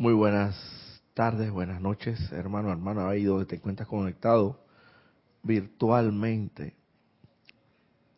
[0.00, 0.56] Muy buenas
[1.12, 4.64] tardes, buenas noches, hermano, hermano, ahí donde te encuentras conectado
[5.42, 6.74] virtualmente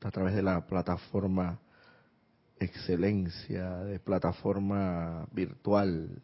[0.00, 1.58] a través de la plataforma
[2.60, 6.22] Excelencia, de plataforma virtual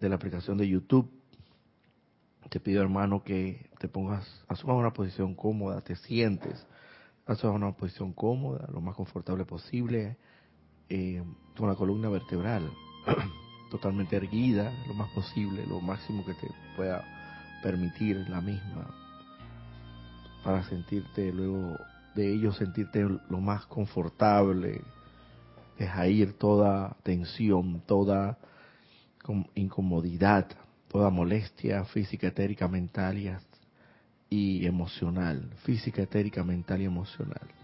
[0.00, 1.10] de la aplicación de YouTube.
[2.48, 6.66] Te pido, hermano, que te pongas, asumas una posición cómoda, te sientes,
[7.26, 10.16] asumas una posición cómoda, lo más confortable posible,
[10.88, 11.22] eh,
[11.54, 12.72] con la columna vertebral
[13.70, 17.04] totalmente erguida, lo más posible, lo máximo que te pueda
[17.62, 18.90] permitir la misma,
[20.44, 21.78] para sentirte luego
[22.14, 24.82] de ello, sentirte lo más confortable,
[25.78, 28.38] deja ir toda tensión, toda
[29.54, 30.46] incomodidad,
[30.88, 33.30] toda molestia física, etérica, mental y,
[34.28, 37.59] y emocional, física, etérica, mental y emocional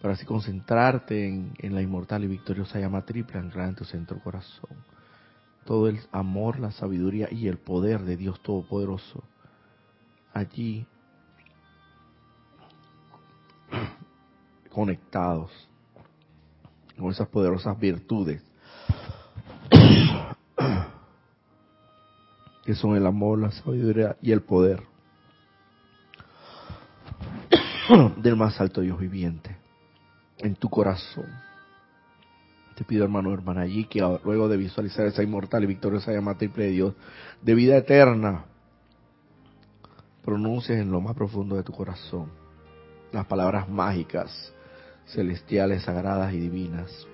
[0.00, 4.70] para así concentrarte en, la inmortal y victoriosa llama triple anclada en tu centro corazón.
[5.64, 9.24] Todo el amor, la sabiduría y el poder de Dios Todopoderoso
[10.32, 10.86] allí
[14.70, 15.50] conectados
[16.96, 18.42] con esas poderosas virtudes
[22.64, 24.84] que son el amor, la sabiduría y el poder
[28.18, 29.56] del más alto Dios viviente
[30.38, 31.26] en tu corazón.
[32.74, 36.64] Te pido, hermano, hermana, allí que luego de visualizar esa inmortal y victoriosa llama triple
[36.64, 36.94] de Dios,
[37.42, 38.44] de vida eterna,
[40.24, 42.30] pronuncies en lo más profundo de tu corazón
[43.12, 44.52] las palabras mágicas,
[45.06, 47.06] celestiales, sagradas y divinas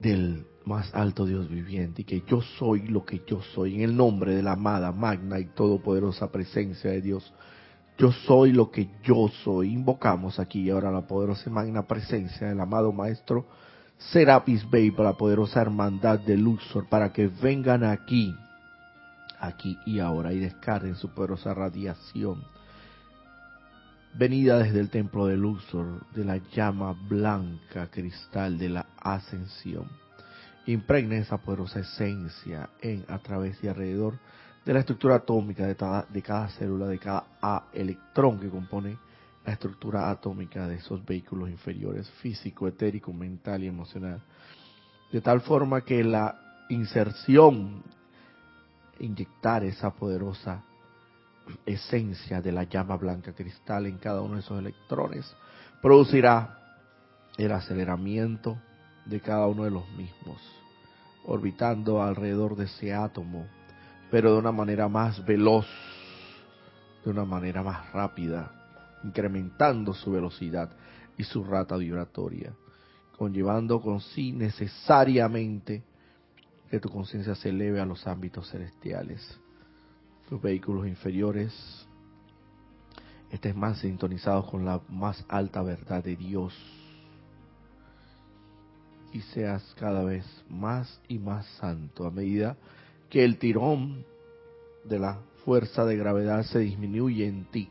[0.00, 3.96] del más alto Dios viviente y que yo soy lo que yo soy en el
[3.96, 7.32] nombre de la amada, magna y todopoderosa presencia de Dios
[7.98, 9.72] yo soy lo que yo soy.
[9.72, 13.46] Invocamos aquí y ahora la poderosa y magna presencia del amado Maestro
[13.98, 18.34] Serapis Bey para la poderosa hermandad de Luxor para que vengan aquí,
[19.40, 22.44] aquí y ahora y descarguen su poderosa radiación.
[24.14, 29.86] Venida desde el templo de Luxor, de la llama blanca cristal de la ascensión.
[30.66, 34.18] Impregne esa poderosa esencia en, a través y alrededor de
[34.72, 37.24] la estructura atómica de cada, célula, de cada
[37.72, 38.98] electrón que compone
[39.44, 44.20] la estructura atómica de esos vehículos inferiores, físico, etérico, mental y emocional.
[45.12, 47.84] De tal forma que la inserción,
[48.98, 50.64] inyectar esa poderosa
[51.64, 55.32] esencia de la llama blanca cristal en cada uno de esos electrones,
[55.80, 56.58] producirá
[57.38, 58.58] el aceleramiento
[59.04, 60.42] de cada uno de los mismos,
[61.24, 63.46] orbitando alrededor de ese átomo
[64.10, 65.66] pero de una manera más veloz,
[67.04, 68.50] de una manera más rápida,
[69.04, 70.70] incrementando su velocidad
[71.16, 72.52] y su rata vibratoria,
[73.16, 75.82] conllevando con sí necesariamente
[76.70, 79.38] que tu conciencia se eleve a los ámbitos celestiales.
[80.28, 81.86] Tus vehículos inferiores
[83.30, 86.54] estén más sintonizados con la más alta verdad de Dios
[89.12, 94.04] y seas cada vez más y más santo a medida que el tirón
[94.84, 97.68] de la fuerza de gravedad se disminuye en ti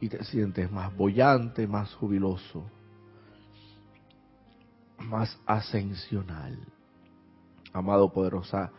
[0.00, 2.64] y te sientes más bollante, más jubiloso,
[4.98, 6.58] más ascensional.
[7.72, 8.70] Amado poderosa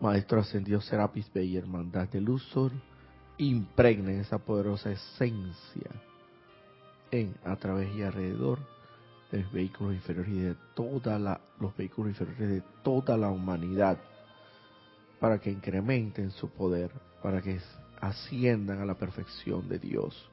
[0.00, 2.72] Maestro Ascendido Serapis Bey, Hermandad de Luzor,
[3.38, 5.90] impregne esa poderosa esencia
[7.10, 8.58] en, a través y alrededor
[9.30, 13.98] de los vehículos inferiores y de toda la, los vehículos inferiores de toda la humanidad
[15.20, 16.90] para que incrementen su poder,
[17.22, 17.60] para que
[18.00, 20.28] asciendan a la perfección de Dios,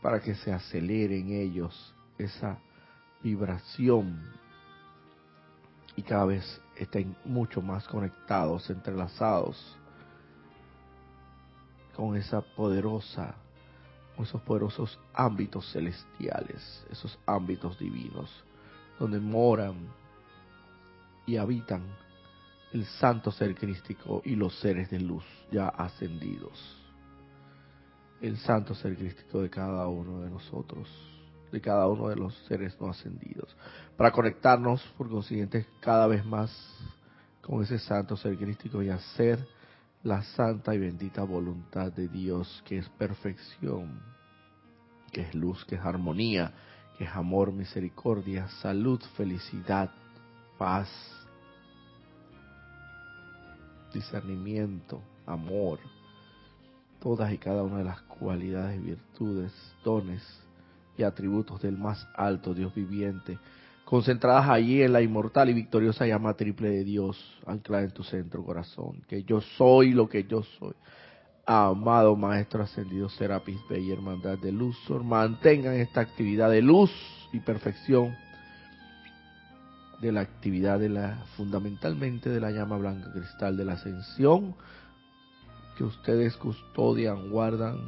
[0.00, 2.58] para que se acelere en ellos esa
[3.22, 4.22] vibración
[5.96, 9.76] y cada vez estén mucho más conectados, entrelazados
[11.94, 13.34] con esa poderosa,
[14.18, 18.30] esos poderosos ámbitos celestiales, esos ámbitos divinos,
[18.98, 19.74] donde moran
[21.26, 21.82] y habitan
[22.72, 26.82] el santo ser crístico y los seres de luz ya ascendidos.
[28.20, 30.88] El santo ser crístico de cada uno de nosotros,
[31.52, 33.56] de cada uno de los seres no ascendidos,
[33.96, 36.50] para conectarnos por consiguiente cada vez más
[37.40, 39.46] con ese santo ser crístico y hacer
[40.02, 44.00] la santa y bendita voluntad de Dios, que es perfección,
[45.12, 46.52] que es luz, que es armonía,
[46.98, 49.90] que es amor, misericordia, salud, felicidad,
[50.58, 50.88] paz,
[53.92, 55.78] discernimiento, amor,
[57.00, 59.52] todas y cada una de las cualidades, virtudes,
[59.84, 60.22] dones
[60.96, 63.38] y atributos del más alto Dios viviente
[63.86, 67.16] concentradas allí en la inmortal y victoriosa llama triple de Dios,
[67.46, 70.74] anclada en tu centro corazón, que yo soy lo que yo soy.
[71.46, 76.90] Amado Maestro Ascendido Serapis Bey, Hermandad de Luz, mantengan esta actividad de luz
[77.32, 78.16] y perfección
[80.00, 84.54] de la actividad de la fundamentalmente de la llama blanca cristal de la ascensión
[85.76, 87.78] que ustedes custodian, guardan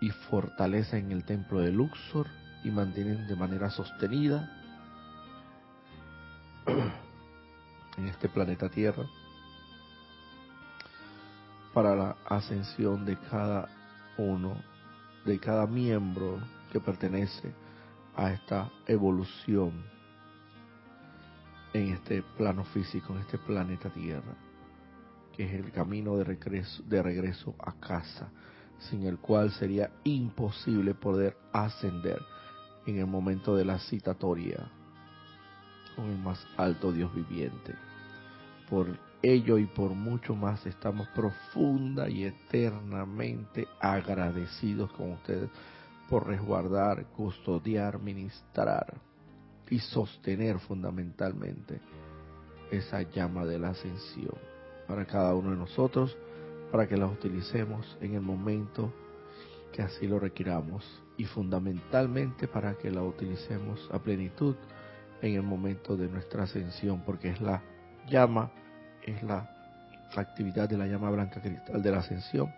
[0.00, 2.26] y fortalecen el templo de Luxor
[2.64, 4.50] y mantienen de manera sostenida
[7.96, 9.04] en este planeta Tierra
[11.72, 13.68] para la ascensión de cada
[14.16, 14.56] uno,
[15.24, 16.40] de cada miembro
[16.72, 17.52] que pertenece
[18.16, 19.95] a esta evolución
[21.76, 24.34] en este plano físico, en este planeta Tierra,
[25.36, 28.30] que es el camino de regreso, de regreso a casa,
[28.78, 32.20] sin el cual sería imposible poder ascender
[32.86, 34.70] en el momento de la citatoria
[35.94, 37.74] con el más alto Dios viviente.
[38.68, 45.50] Por ello y por mucho más estamos profunda y eternamente agradecidos con ustedes
[46.08, 49.00] por resguardar, custodiar, ministrar
[49.70, 51.80] y sostener fundamentalmente
[52.70, 54.34] esa llama de la ascensión
[54.86, 56.16] para cada uno de nosotros,
[56.70, 58.92] para que la utilicemos en el momento
[59.72, 60.84] que así lo requiramos
[61.16, 64.56] y fundamentalmente para que la utilicemos a plenitud
[65.22, 67.62] en el momento de nuestra ascensión, porque es la
[68.08, 68.50] llama,
[69.02, 69.50] es la
[70.16, 72.52] actividad de la llama blanca cristal de la ascensión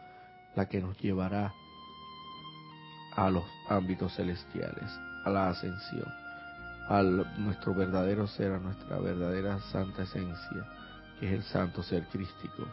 [0.55, 1.53] la que nos llevará
[3.17, 4.91] a los ámbitos celestiales,
[5.25, 6.07] a la ascensión,
[6.89, 10.67] a nuestro verdadero ser, a nuestra verdadera santa esencia,
[11.21, 12.65] que es el santo ser crístico.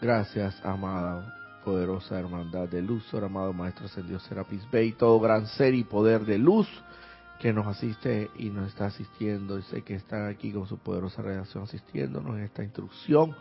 [0.00, 5.84] Gracias, amada, poderosa hermandad de luz, amado Maestro Ascendido Serapis Bey, todo gran ser y
[5.84, 6.68] poder de luz
[7.38, 11.22] que nos asiste y nos está asistiendo, y sé que están aquí con su poderosa
[11.22, 13.34] redacción asistiéndonos en esta instrucción.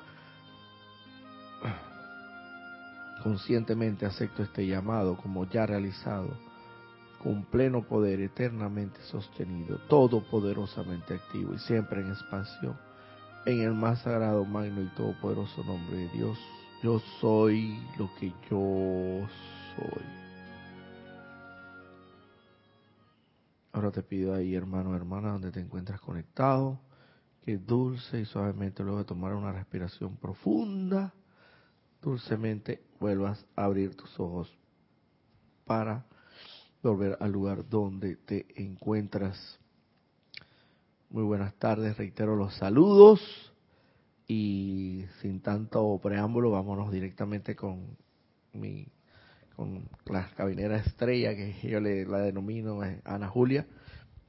[3.23, 6.29] Conscientemente acepto este llamado como ya realizado,
[7.23, 12.77] con pleno poder eternamente sostenido, todopoderosamente activo y siempre en expansión
[13.45, 16.37] en el más sagrado, magno y todopoderoso nombre de Dios.
[16.83, 19.27] Yo soy lo que yo
[19.75, 20.03] soy.
[23.73, 26.79] Ahora te pido ahí, hermano, hermana, donde te encuentras conectado,
[27.43, 31.13] que dulce y suavemente, luego de tomar una respiración profunda,
[32.01, 34.55] dulcemente vuelvas a abrir tus ojos
[35.65, 36.05] para
[36.83, 39.59] volver al lugar donde te encuentras.
[41.09, 43.19] Muy buenas tardes, reitero los saludos
[44.27, 47.97] y sin tanto preámbulo vámonos directamente con
[48.53, 48.87] mi
[49.55, 53.65] con la cabinera estrella que yo le la denomino Ana Julia,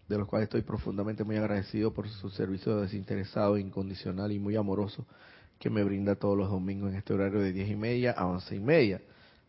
[0.08, 5.06] de los cuales estoy profundamente muy agradecido por su servicio desinteresado, incondicional y muy amoroso
[5.62, 8.56] que me brinda todos los domingos en este horario de diez y media a once
[8.56, 9.00] y media.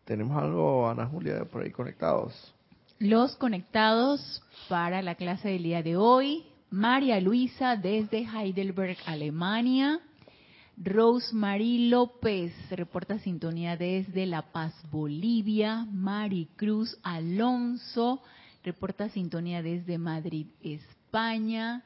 [0.04, 2.54] ¿Tenemos algo, Ana Julia, por ahí conectados?
[3.00, 9.98] Los conectados para la clase del día de hoy María Luisa desde Heidelberg, Alemania.
[10.76, 15.84] Rosemary López reporta sintonía desde La Paz, Bolivia.
[15.90, 18.22] Maricruz Alonso
[18.62, 21.82] reporta sintonía desde Madrid, España.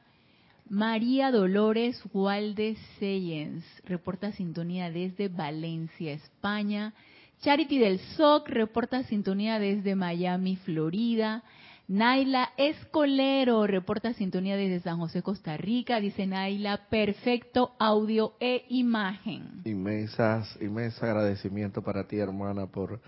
[0.69, 6.93] María Dolores Walde Seyens reporta sintonía desde Valencia, España.
[7.41, 11.43] Charity del SOC reporta sintonía desde Miami, Florida.
[11.87, 15.99] Naila Escolero reporta sintonía desde San José, Costa Rica.
[15.99, 19.61] Dice Naila, perfecto audio e imagen.
[19.65, 22.99] Inmensas, inmenso agradecimiento para ti, hermana, por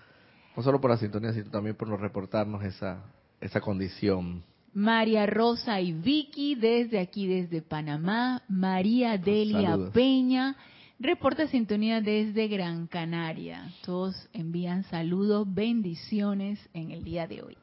[0.58, 3.04] no solo por la sintonía, sino también por reportarnos esa,
[3.40, 4.44] esa condición.
[4.74, 8.42] María Rosa y Vicky desde aquí, desde Panamá.
[8.48, 10.56] María Delia Peña
[11.00, 13.70] reporta sintonía desde Gran Canaria.
[13.84, 17.58] Todos envían saludos, bendiciones en el día de hoy.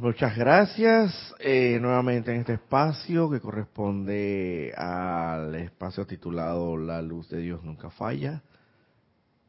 [0.00, 7.38] Muchas gracias eh, nuevamente en este espacio que corresponde al espacio titulado La luz de
[7.40, 8.40] Dios nunca falla,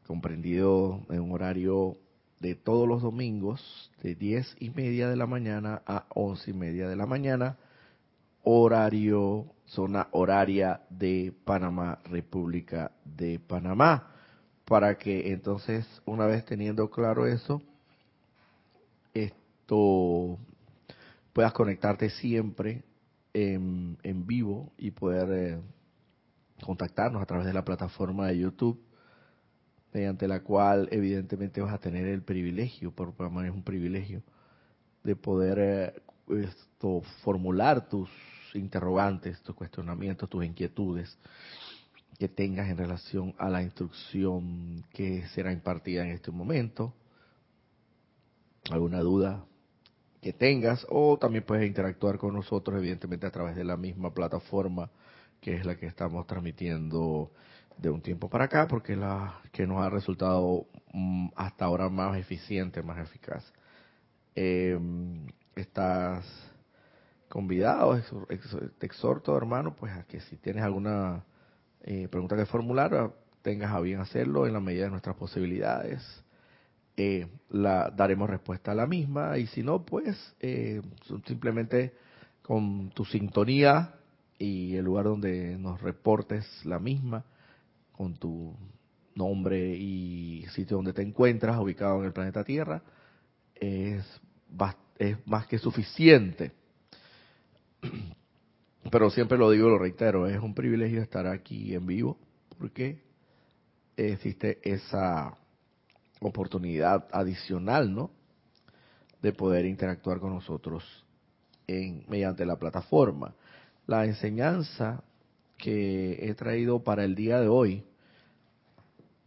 [0.04, 1.96] comprendido en un horario
[2.42, 6.88] de todos los domingos de diez y media de la mañana a once y media
[6.88, 7.56] de la mañana,
[8.42, 14.08] horario, zona horaria de Panamá, República de Panamá,
[14.64, 17.62] para que entonces, una vez teniendo claro eso,
[21.32, 22.82] puedas conectarte siempre
[23.32, 23.96] en,
[24.26, 25.60] vivo y poder eh,
[26.62, 28.78] contactarnos a través de la plataforma de YouTube
[29.92, 34.22] mediante la cual evidentemente vas a tener el privilegio, por es un privilegio,
[35.04, 36.02] de poder eh,
[36.44, 38.08] esto, formular tus
[38.54, 41.18] interrogantes, tus cuestionamientos, tus inquietudes
[42.18, 46.94] que tengas en relación a la instrucción que será impartida en este momento,
[48.70, 49.44] alguna duda
[50.20, 54.88] que tengas o también puedes interactuar con nosotros evidentemente a través de la misma plataforma
[55.40, 57.32] que es la que estamos transmitiendo
[57.78, 62.16] de un tiempo para acá porque la que nos ha resultado mm, hasta ahora más
[62.16, 63.44] eficiente, más eficaz.
[64.34, 64.78] Eh,
[65.56, 66.24] estás
[67.28, 67.98] convidado,
[68.78, 71.24] te exhorto hermano, pues a que si tienes alguna
[71.82, 73.12] eh, pregunta que formular,
[73.42, 76.02] tengas a bien hacerlo en la medida de nuestras posibilidades.
[76.96, 80.82] Eh, la daremos respuesta a la misma y si no, pues eh,
[81.26, 81.94] simplemente
[82.42, 83.94] con tu sintonía
[84.38, 87.24] y el lugar donde nos reportes la misma,
[87.92, 88.56] con tu
[89.14, 92.82] nombre y sitio donde te encuentras ubicado en el planeta Tierra,
[93.54, 94.04] es,
[94.98, 96.52] es más que suficiente.
[98.90, 102.18] Pero siempre lo digo, lo reitero, es un privilegio estar aquí en vivo
[102.58, 103.02] porque
[103.96, 105.36] existe esa
[106.20, 108.10] oportunidad adicional, ¿no?
[109.20, 110.84] De poder interactuar con nosotros
[111.66, 113.34] en, mediante la plataforma.
[113.86, 115.02] La enseñanza
[115.62, 117.84] que he traído para el día de hoy,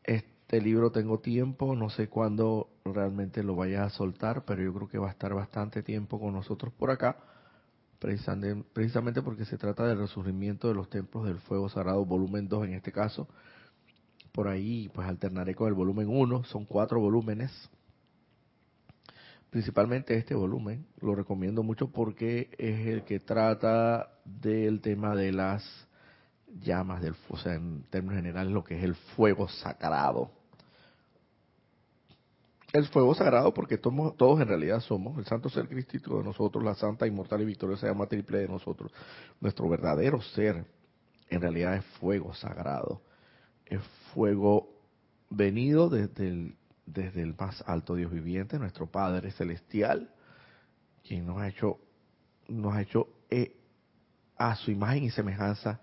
[0.03, 4.89] este libro tengo tiempo, no sé cuándo realmente lo vaya a soltar, pero yo creo
[4.89, 7.17] que va a estar bastante tiempo con nosotros por acá,
[7.99, 12.73] precisamente porque se trata del resurgimiento de los templos del fuego sagrado, volumen 2 en
[12.73, 13.29] este caso,
[14.33, 17.69] por ahí pues alternaré con el volumen 1, son cuatro volúmenes.
[19.51, 25.87] Principalmente este volumen, lo recomiendo mucho porque es el que trata del tema de las
[26.61, 30.31] llamas del o sea, en términos generales lo que es el fuego sagrado.
[32.73, 36.63] El fuego sagrado porque todos, todos en realidad somos el santo ser crístico de nosotros,
[36.63, 38.91] la santa, inmortal y victoriosa llama triple de nosotros.
[39.39, 40.65] Nuestro verdadero ser
[41.29, 43.01] en realidad es fuego sagrado
[43.65, 43.81] es
[44.13, 44.69] fuego
[45.29, 50.09] venido desde el, desde el más alto Dios viviente, nuestro Padre Celestial,
[51.03, 51.79] quien nos ha hecho,
[52.47, 53.55] nos ha hecho eh,
[54.37, 55.79] a su imagen y semejanza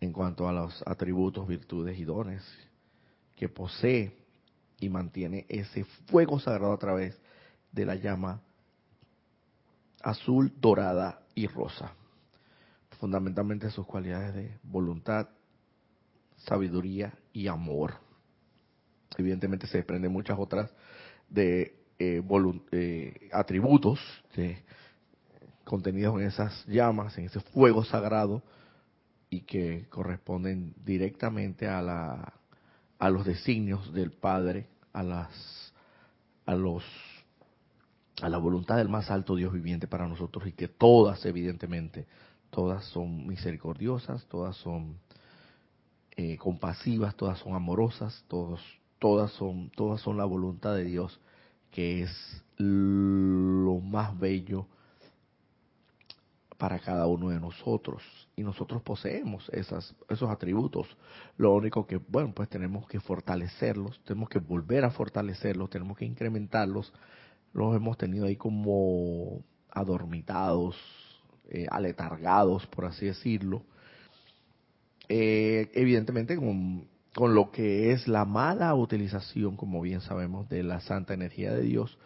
[0.00, 2.42] en cuanto a los atributos, virtudes y dones
[3.36, 4.16] que posee
[4.78, 7.18] y mantiene ese fuego sagrado a través
[7.70, 8.40] de la llama
[10.02, 11.92] azul, dorada y rosa.
[12.98, 15.28] Fundamentalmente sus cualidades de voluntad,
[16.38, 17.94] sabiduría y amor.
[19.16, 20.70] Evidentemente se desprenden muchas otras
[21.28, 22.22] de eh,
[22.72, 24.00] eh, atributos
[25.64, 28.42] contenidos en esas llamas, en ese fuego sagrado
[29.30, 32.34] y que corresponden directamente a la
[32.98, 35.72] a los designios del Padre, a las
[36.46, 36.84] a los
[38.20, 42.06] a la voluntad del más alto Dios viviente para nosotros y que todas evidentemente
[42.50, 44.98] todas son misericordiosas, todas son
[46.16, 48.60] eh, compasivas, todas son amorosas, todos,
[48.98, 51.20] todas son, todas son la voluntad de Dios,
[51.70, 54.66] que es lo más bello
[56.58, 58.02] para cada uno de nosotros.
[58.40, 60.86] Y nosotros poseemos esas, esos atributos.
[61.36, 66.06] Lo único que, bueno, pues tenemos que fortalecerlos, tenemos que volver a fortalecerlos, tenemos que
[66.06, 66.92] incrementarlos.
[67.52, 70.76] Los hemos tenido ahí como adormitados,
[71.50, 73.62] eh, aletargados, por así decirlo
[75.12, 80.78] eh, evidentemente con, con, lo que es la mala utilización, como bien sabemos, de la
[80.78, 81.98] santa energía de Dios,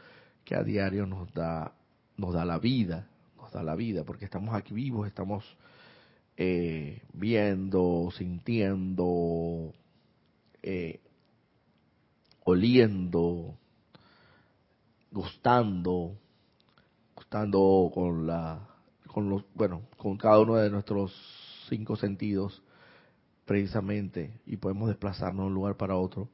[0.46, 1.74] que a diario nos da,
[2.16, 5.44] nos da la vida, nos da la vida, porque estamos aquí vivos, estamos
[6.36, 9.72] eh, viendo, sintiendo,
[10.62, 11.00] eh,
[12.44, 13.56] oliendo,
[15.10, 16.18] gustando,
[17.14, 18.68] gustando con la,
[19.06, 21.14] con los, bueno, con cada uno de nuestros
[21.68, 22.62] cinco sentidos
[23.44, 26.28] precisamente y podemos desplazarnos de un lugar para otro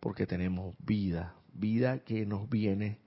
[0.00, 2.98] porque tenemos vida, vida que nos viene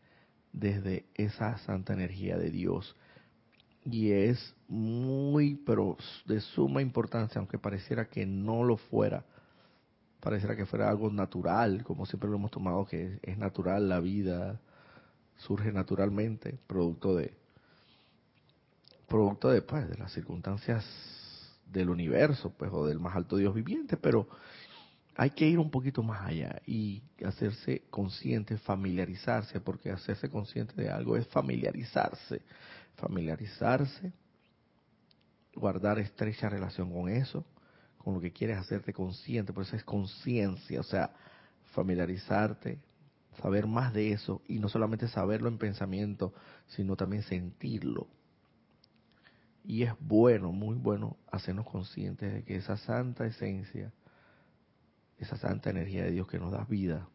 [0.54, 2.96] desde esa santa energía de Dios.
[3.84, 9.26] Y es muy, pero de suma importancia, aunque pareciera que no lo fuera,
[10.20, 14.60] pareciera que fuera algo natural, como siempre lo hemos tomado, que es natural, la vida
[15.38, 17.34] surge naturalmente, producto de,
[19.08, 20.86] producto de, pues, de las circunstancias
[21.66, 24.28] del universo, pues, o del más alto Dios viviente, pero
[25.16, 30.90] hay que ir un poquito más allá y hacerse consciente, familiarizarse, porque hacerse consciente de
[30.90, 32.42] algo es familiarizarse,
[32.96, 34.14] familiarizarse,
[35.56, 37.46] guardar estrecha relación con eso,
[37.98, 41.14] con lo que quieres hacerte consciente, por eso es conciencia, o sea,
[41.74, 42.80] familiarizarte,
[43.42, 46.34] saber más de eso y no solamente saberlo en pensamiento,
[46.68, 48.08] sino también sentirlo.
[49.64, 53.94] Y es bueno, muy bueno, hacernos conscientes de que esa santa esencia,
[55.20, 57.08] esa santa energía de Dios que nos da vida,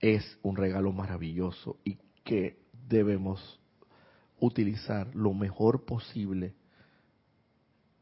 [0.00, 3.60] es un regalo maravilloso y que debemos
[4.40, 6.54] utilizar lo mejor posible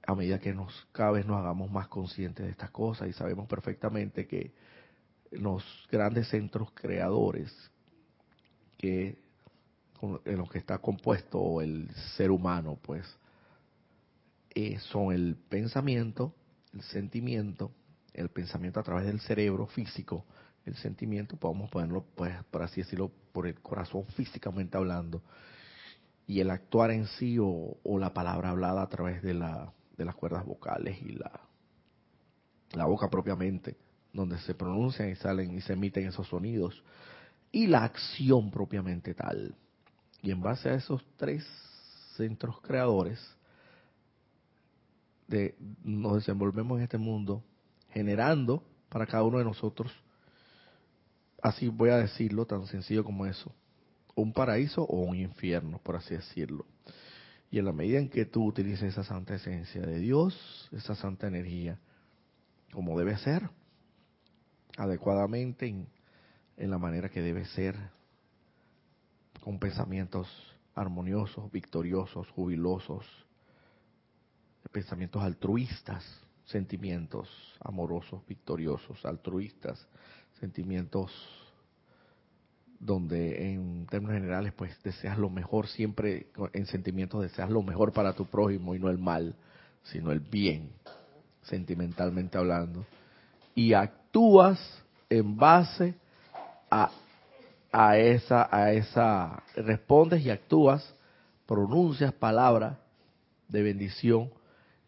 [0.05, 3.47] a medida que nos cada vez nos hagamos más conscientes de estas cosas y sabemos
[3.47, 4.53] perfectamente que
[5.31, 7.53] los grandes centros creadores
[8.77, 9.23] que
[10.25, 13.07] en los que está compuesto el ser humano, pues
[14.55, 16.35] eh, son el pensamiento,
[16.75, 17.71] el sentimiento,
[18.15, 20.25] el pensamiento a través del cerebro físico,
[20.65, 25.23] el sentimiento, podemos ponerlo, pues, por así decirlo, por el corazón físicamente hablando,
[26.27, 30.15] y el actuar en sí o, la palabra hablada a través de, la, de las
[30.15, 31.41] cuerdas vocales y la,
[32.73, 33.77] la boca propiamente,
[34.13, 36.83] donde se pronuncian y salen y se emiten esos sonidos,
[37.51, 39.55] y la acción propiamente tal.
[40.23, 41.45] Y en base a esos tres
[42.17, 43.19] centros creadores,
[45.27, 47.43] de, nos desenvolvemos en este mundo
[47.93, 49.93] generando para cada uno de nosotros,
[51.43, 53.53] así voy a decirlo, tan sencillo como eso,
[54.15, 56.67] un paraíso o un infierno, por así decirlo.
[57.51, 61.27] Y en la medida en que tú utilices esa santa esencia de Dios, esa santa
[61.27, 61.79] energía,
[62.73, 63.49] como debe ser,
[64.79, 65.87] adecuadamente, en,
[66.57, 67.77] en la manera que debe ser,
[69.43, 70.29] con pensamientos
[70.75, 73.05] armoniosos, victoriosos, jubilosos,
[74.71, 76.05] pensamientos altruistas,
[76.53, 77.29] sentimientos
[77.61, 79.85] amorosos, victoriosos, altruistas,
[80.39, 81.11] sentimientos
[82.79, 88.13] donde en términos generales pues deseas lo mejor, siempre en sentimientos deseas lo mejor para
[88.13, 89.35] tu prójimo y no el mal,
[89.85, 90.71] sino el bien,
[91.43, 92.85] sentimentalmente hablando.
[93.55, 94.59] Y actúas
[95.09, 95.95] en base
[96.71, 96.91] a,
[97.71, 100.95] a esa, a esa, respondes y actúas,
[101.47, 102.79] pronuncias palabras
[103.49, 104.31] de bendición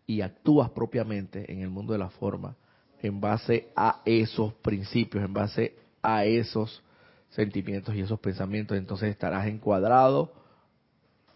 [0.07, 2.57] y actúas propiamente en el mundo de la forma
[3.01, 6.83] en base a esos principios, en base a esos
[7.29, 10.33] sentimientos y esos pensamientos, entonces estarás encuadrado,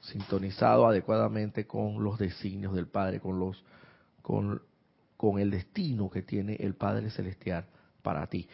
[0.01, 3.63] sintonizado adecuadamente con los designios del Padre, con los
[4.23, 4.63] con,
[5.17, 7.67] con el destino que tiene el Padre celestial
[8.03, 8.49] para ti.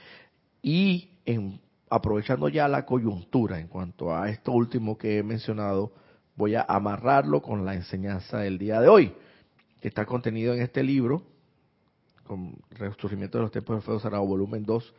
[0.62, 5.92] Y en, aprovechando ya la coyuntura en cuanto a esto último que he mencionado,
[6.34, 9.14] voy a amarrarlo con la enseñanza del día de hoy,
[9.84, 11.22] que está contenido en este libro,
[12.26, 14.94] con Resurgimiento de los Tiempos de Fuego Sagrado, volumen 2,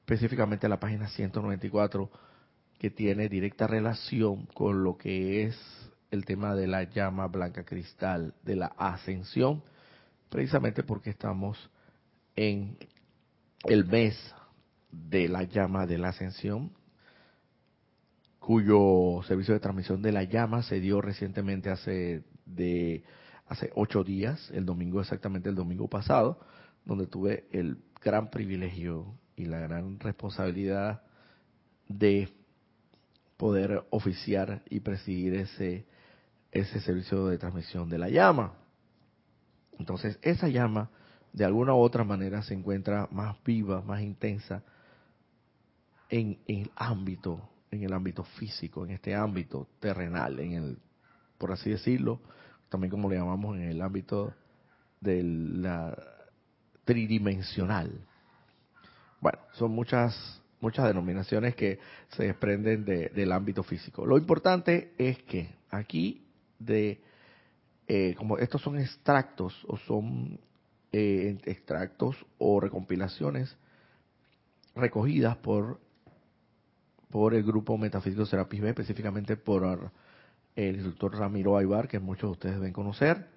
[0.00, 2.10] específicamente la página 194,
[2.76, 5.56] que tiene directa relación con lo que es
[6.10, 9.62] el tema de la llama blanca cristal, de la ascensión,
[10.28, 11.70] precisamente porque estamos
[12.34, 12.78] en
[13.62, 14.18] el mes
[14.90, 16.72] de la llama de la ascensión,
[18.40, 23.04] cuyo servicio de transmisión de la llama se dio recientemente hace de
[23.48, 26.40] hace ocho días, el domingo exactamente el domingo pasado,
[26.84, 31.02] donde tuve el gran privilegio y la gran responsabilidad
[31.88, 32.28] de
[33.36, 35.86] poder oficiar y presidir ese,
[36.52, 38.54] ese servicio de transmisión de la llama.
[39.78, 40.90] Entonces, esa llama,
[41.32, 44.62] de alguna u otra manera, se encuentra más viva, más intensa
[46.08, 50.78] en, en el ámbito, en el ámbito físico, en este ámbito terrenal, en el,
[51.36, 52.20] por así decirlo,
[52.68, 54.34] también como le llamamos en el ámbito
[55.00, 55.96] de la
[56.84, 57.90] tridimensional.
[59.20, 64.06] Bueno, son muchas muchas denominaciones que se desprenden del ámbito físico.
[64.06, 66.26] Lo importante es que aquí
[66.58, 67.00] de
[67.88, 70.40] eh, como estos son extractos o son
[70.92, 73.56] eh, extractos o recompilaciones
[74.74, 75.78] recogidas por
[77.10, 79.92] por el grupo Metafísico Serapis B, específicamente por
[80.56, 83.28] el instructor Ramiro Aybar, que muchos de ustedes deben conocer,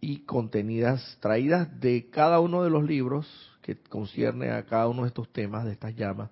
[0.00, 3.28] y contenidas traídas de cada uno de los libros
[3.60, 6.30] que concierne a cada uno de estos temas de estas llamas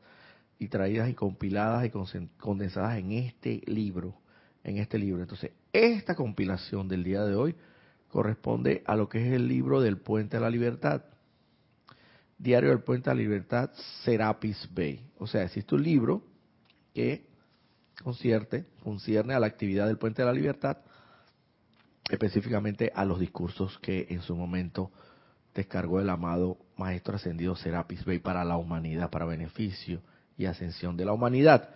[0.59, 1.91] y traídas y compiladas y
[2.39, 4.15] condensadas en este libro,
[4.65, 5.21] en este libro.
[5.23, 7.55] Entonces, esta compilación del día de hoy
[8.09, 11.03] corresponde a lo que es el libro del Puente a la Libertad.
[12.39, 13.71] Diario del Puente a la Libertad,
[14.03, 15.11] Serapis Bay.
[15.19, 16.23] O sea, existe un libro
[16.95, 17.28] que
[18.03, 20.79] concierte, concierne a la actividad del Puente a la Libertad,
[22.11, 24.91] específicamente a los discursos que en su momento
[25.55, 30.01] descargó el amado Maestro Ascendido Serapis Bey para la humanidad, para beneficio
[30.37, 31.71] y ascensión de la humanidad.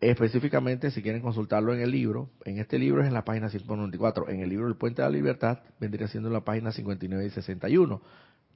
[0.00, 4.28] Específicamente, si quieren consultarlo en el libro, en este libro es en la página 194,
[4.28, 7.30] en el libro El Puente de la Libertad vendría siendo en la página 59 y
[7.30, 8.02] 61,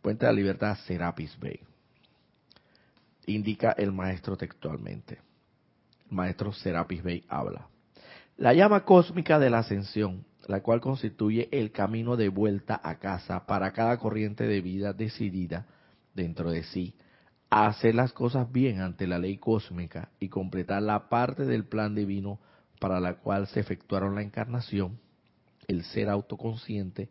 [0.03, 1.61] Puente de la Libertad Serapis Bay.
[3.27, 5.30] indica el maestro textualmente.
[6.11, 7.69] Maestro Serapis Bey habla.
[8.37, 13.47] La llama cósmica de la ascensión, la cual constituye el camino de vuelta a casa
[13.47, 15.67] para cada corriente de vida decidida
[16.15, 16.95] dentro de sí,
[17.51, 21.95] a hacer las cosas bien ante la ley cósmica y completar la parte del plan
[21.95, 22.41] divino
[22.81, 24.99] para la cual se efectuaron la encarnación,
[25.69, 27.11] el ser autoconsciente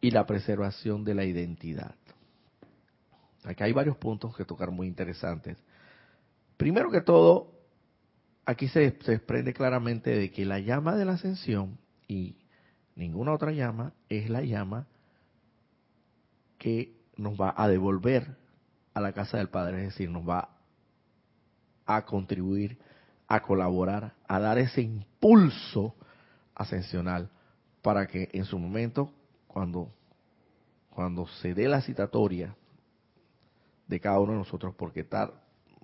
[0.00, 1.94] y la preservación de la identidad.
[3.44, 5.58] Aquí hay varios puntos que tocar muy interesantes.
[6.56, 7.53] Primero que todo,
[8.46, 12.36] aquí se, desprende claramente de que la llama de la ascensión y
[12.94, 14.86] ninguna otra llama es la llama
[16.58, 18.36] que nos va a devolver
[18.92, 20.50] a la casa del Padre, es decir, nos va
[21.86, 22.78] a contribuir,
[23.26, 25.94] a colaborar, a dar ese impulso
[26.54, 27.30] ascensional
[27.82, 29.12] para que en su momento,
[29.46, 29.92] cuando,
[30.90, 32.54] cuando se dé la citatoria
[33.86, 35.34] de cada uno de nosotros, porque tar,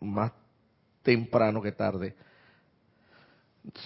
[0.01, 0.33] más
[1.03, 2.17] temprano que tarde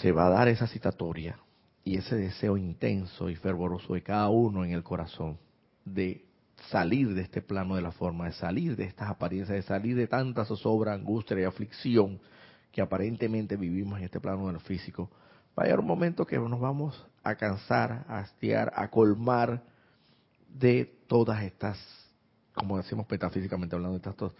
[0.01, 1.39] se va a dar esa citatoria
[1.85, 5.39] y ese deseo intenso y fervoroso de cada uno en el corazón
[5.85, 6.25] de
[6.71, 10.07] salir de este plano de la forma, de salir de estas apariencias, de salir de
[10.07, 12.21] tanta zozobra, angustia y aflicción
[12.73, 15.11] que aparentemente vivimos en este plano del físico,
[15.59, 19.63] va a llegar un momento que nos vamos a cansar, a hastiar, a colmar
[20.49, 21.79] de todas estas,
[22.55, 24.33] como decimos metafísicamente hablando, de, estas,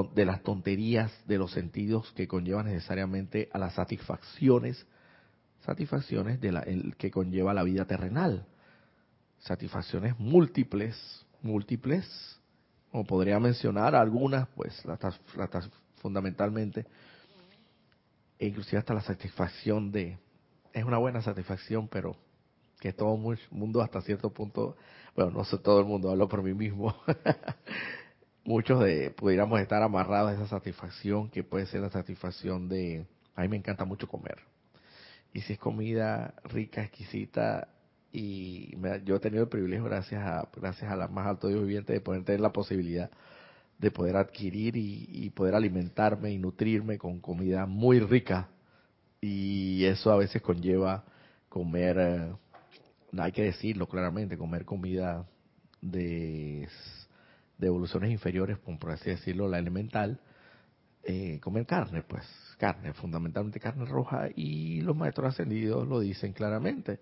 [0.00, 4.86] de las tonterías de los sentidos que conllevan necesariamente a las satisfacciones,
[5.66, 8.46] satisfacciones de la, el, que conlleva la vida terrenal,
[9.40, 10.96] satisfacciones múltiples,
[11.42, 12.06] múltiples,
[12.90, 14.82] como podría mencionar algunas, pues
[15.96, 16.86] fundamentalmente,
[18.38, 20.18] e inclusive hasta la satisfacción de,
[20.72, 22.16] es una buena satisfacción, pero
[22.80, 24.74] que todo el mundo hasta cierto punto,
[25.14, 26.96] bueno, no sé todo el mundo, hablo por mí mismo,
[28.44, 33.42] muchos de pudiéramos estar amarrados a esa satisfacción que puede ser la satisfacción de, a
[33.42, 34.38] mí me encanta mucho comer.
[35.32, 37.68] Y si es comida rica, exquisita,
[38.12, 41.94] y yo he tenido el privilegio, gracias a, gracias a la más alto Dios viviente,
[41.94, 43.10] de poder tener la posibilidad
[43.82, 48.48] de poder adquirir y, poder alimentarme y nutrirme con comida muy rica.
[49.20, 51.04] Y eso a veces conlleva
[51.48, 52.32] comer, eh,
[53.18, 55.26] hay que decirlo claramente, comer comida
[55.80, 56.68] de,
[57.62, 60.20] de evoluciones inferiores, por así decirlo, la elemental,
[61.04, 62.24] eh, comer carne, pues
[62.58, 66.98] carne, fundamentalmente carne roja, y los maestros ascendidos lo dicen claramente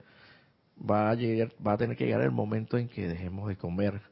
[0.79, 4.03] va a llegar, va a tener que llegar el momento en que dejemos de comer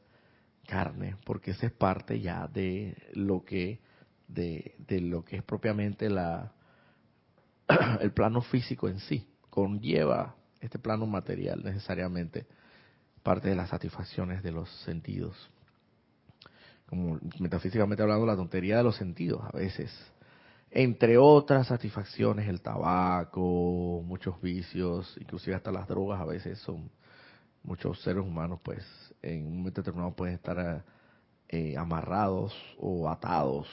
[0.67, 3.79] carne, porque esa es parte ya de lo que
[4.27, 6.51] de, de lo que es propiamente la
[8.01, 12.47] el plano físico en sí, conlleva este plano material necesariamente
[13.21, 15.35] parte de las satisfacciones de los sentidos.
[16.89, 19.91] Como metafísicamente hablando, la tontería de los sentidos a veces.
[20.71, 26.89] Entre otras satisfacciones, el tabaco, muchos vicios, inclusive hasta las drogas a veces son
[27.63, 28.83] muchos seres humanos, pues
[29.21, 30.83] en un momento determinado pueden estar
[31.47, 33.67] eh, amarrados o atados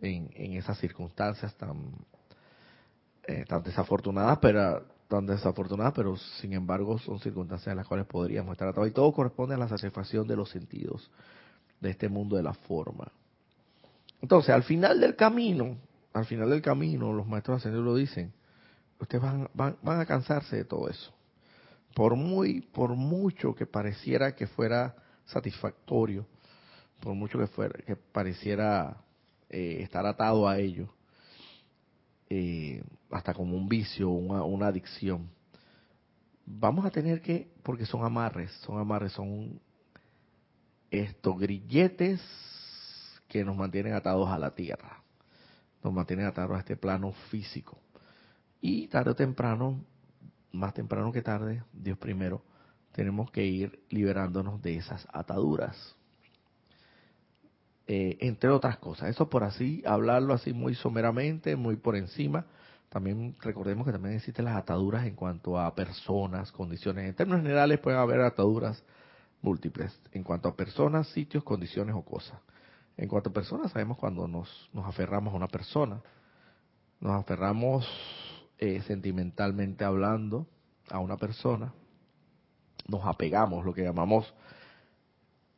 [0.00, 1.92] en, esas circunstancias tan
[3.28, 8.52] eh, tan desafortunadas, pero tan desafortunadas, pero sin embargo son circunstancias en las cuales podríamos
[8.52, 11.10] estar atados y todo corresponde a la satisfacción de los sentidos
[11.80, 13.10] de este mundo de la forma.
[14.20, 15.76] Entonces, al final del camino,
[16.12, 18.32] al final del camino, los maestros ascendidos lo dicen,
[18.98, 21.12] ustedes van, van, a cansarse de todo eso.
[21.94, 26.26] Por muy, por mucho que pareciera que fuera satisfactorio,
[27.00, 28.96] por mucho que fuera, que pareciera
[29.50, 30.88] eh, estar atado a ello,
[32.30, 35.28] eh, hasta como un vicio, una, una adicción,
[36.46, 39.60] vamos a tener que, porque son amarres, son amarres, son
[40.90, 42.20] estos grilletes
[43.28, 45.02] que nos mantienen atados a la tierra
[45.86, 47.78] nos mantienen atados a este plano físico.
[48.60, 49.80] Y tarde o temprano,
[50.52, 52.42] más temprano que tarde, Dios primero,
[52.92, 55.94] tenemos que ir liberándonos de esas ataduras.
[57.86, 62.46] Eh, entre otras cosas, eso por así, hablarlo así muy someramente, muy por encima.
[62.88, 67.08] También recordemos que también existen las ataduras en cuanto a personas, condiciones.
[67.08, 68.82] En términos generales pueden haber ataduras
[69.46, 72.38] múltiples en cuanto a personas, sitios, condiciones o cosas.
[72.96, 76.02] En cuanto a personas, sabemos cuando nos, nos aferramos a una persona.
[77.00, 77.86] Nos aferramos
[78.58, 80.46] eh, sentimentalmente hablando
[80.90, 81.72] a una persona.
[82.88, 84.32] Nos apegamos, lo que llamamos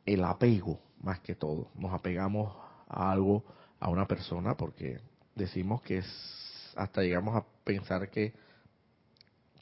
[0.05, 1.69] el apego, más que todo.
[1.75, 2.55] Nos apegamos
[2.87, 3.43] a algo,
[3.79, 4.99] a una persona, porque
[5.35, 8.33] decimos que es, hasta llegamos a pensar que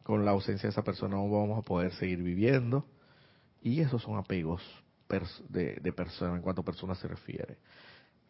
[0.04, 2.86] con la ausencia de esa persona no vamos a poder seguir viviendo.
[3.62, 4.62] Y esos son apegos
[5.50, 7.58] de, persona en cuanto a personas se refiere.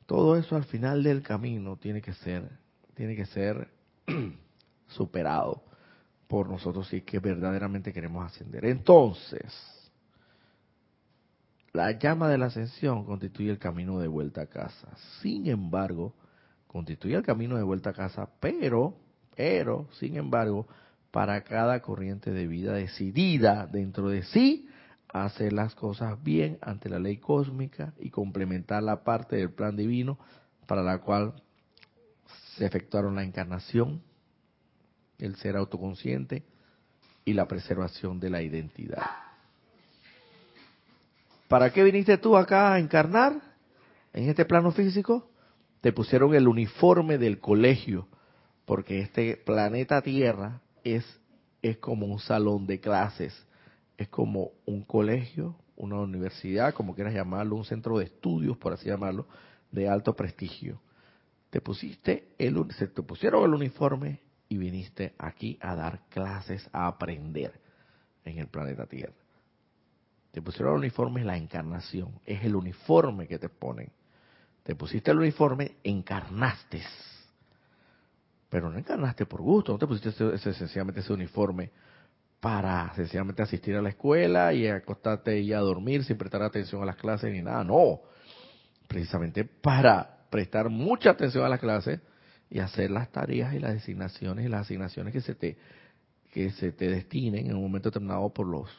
[0.05, 2.49] todo eso al final del camino tiene que ser,
[2.93, 3.69] tiene que ser
[4.87, 5.63] superado
[6.27, 8.65] por nosotros si es que verdaderamente queremos ascender.
[8.65, 9.53] Entonces,
[11.73, 14.89] la llama de la ascensión constituye el camino de vuelta a casa.
[15.21, 16.13] Sin embargo,
[16.67, 18.97] constituye el camino de vuelta a casa, pero,
[19.35, 20.67] pero, sin embargo,
[21.11, 24.67] para cada corriente de vida decidida dentro de sí
[25.09, 30.17] hacer las cosas bien ante la ley cósmica y complementar la parte del plan divino
[30.65, 31.41] para la cual
[32.55, 34.01] se efectuaron la encarnación,
[35.19, 36.43] el ser autoconsciente
[37.23, 39.03] y la preservación de la identidad.
[41.47, 43.41] ¿Para qué viniste tú acá a encarnar
[44.13, 45.29] en este plano físico?
[45.81, 48.07] Te pusieron el uniforme del colegio,
[48.65, 51.05] porque este planeta Tierra es,
[51.61, 53.46] es como un salón de clases,
[53.97, 58.87] es como un colegio, una universidad, como quieras llamarlo, un centro de estudios, por así
[58.87, 59.27] llamarlo,
[59.71, 60.79] de alto prestigio.
[61.49, 66.87] Te pusiste el, se te pusieron el uniforme y viniste aquí a dar clases, a
[66.87, 67.59] aprender
[68.23, 69.13] en el planeta Tierra.
[70.31, 73.91] Te pusieron el uniforme la encarnación, es el uniforme que te ponen.
[74.63, 76.83] Te pusiste el uniforme, encarnaste.
[78.49, 81.71] Pero no encarnaste por gusto, no te pusiste ese, sencillamente ese uniforme
[82.39, 86.85] para sencillamente asistir a la escuela y acostarte y a dormir sin prestar atención a
[86.85, 87.63] las clases ni nada.
[87.63, 88.01] No,
[88.87, 91.99] precisamente para prestar mucha atención a las clases
[92.49, 95.57] y hacer las tareas y las designaciones y las asignaciones que se te
[96.31, 98.69] que se te destinen en un momento determinado por los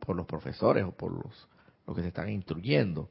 [0.00, 1.48] por los profesores o por los,
[1.86, 3.08] los que te están instruyendo.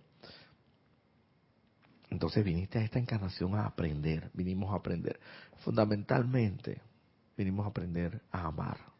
[2.10, 5.20] Entonces viniste a esta encarnación a aprender, vinimos a aprender.
[5.64, 6.80] Fundamentalmente,
[7.36, 8.93] vinimos a aprender a amar.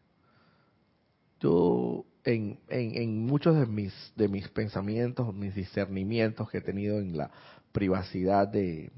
[1.44, 6.98] Yo, en, en, en, muchos de mis, de mis pensamientos, mis discernimientos que he tenido
[7.00, 7.30] en la
[7.70, 8.90] privacidad de,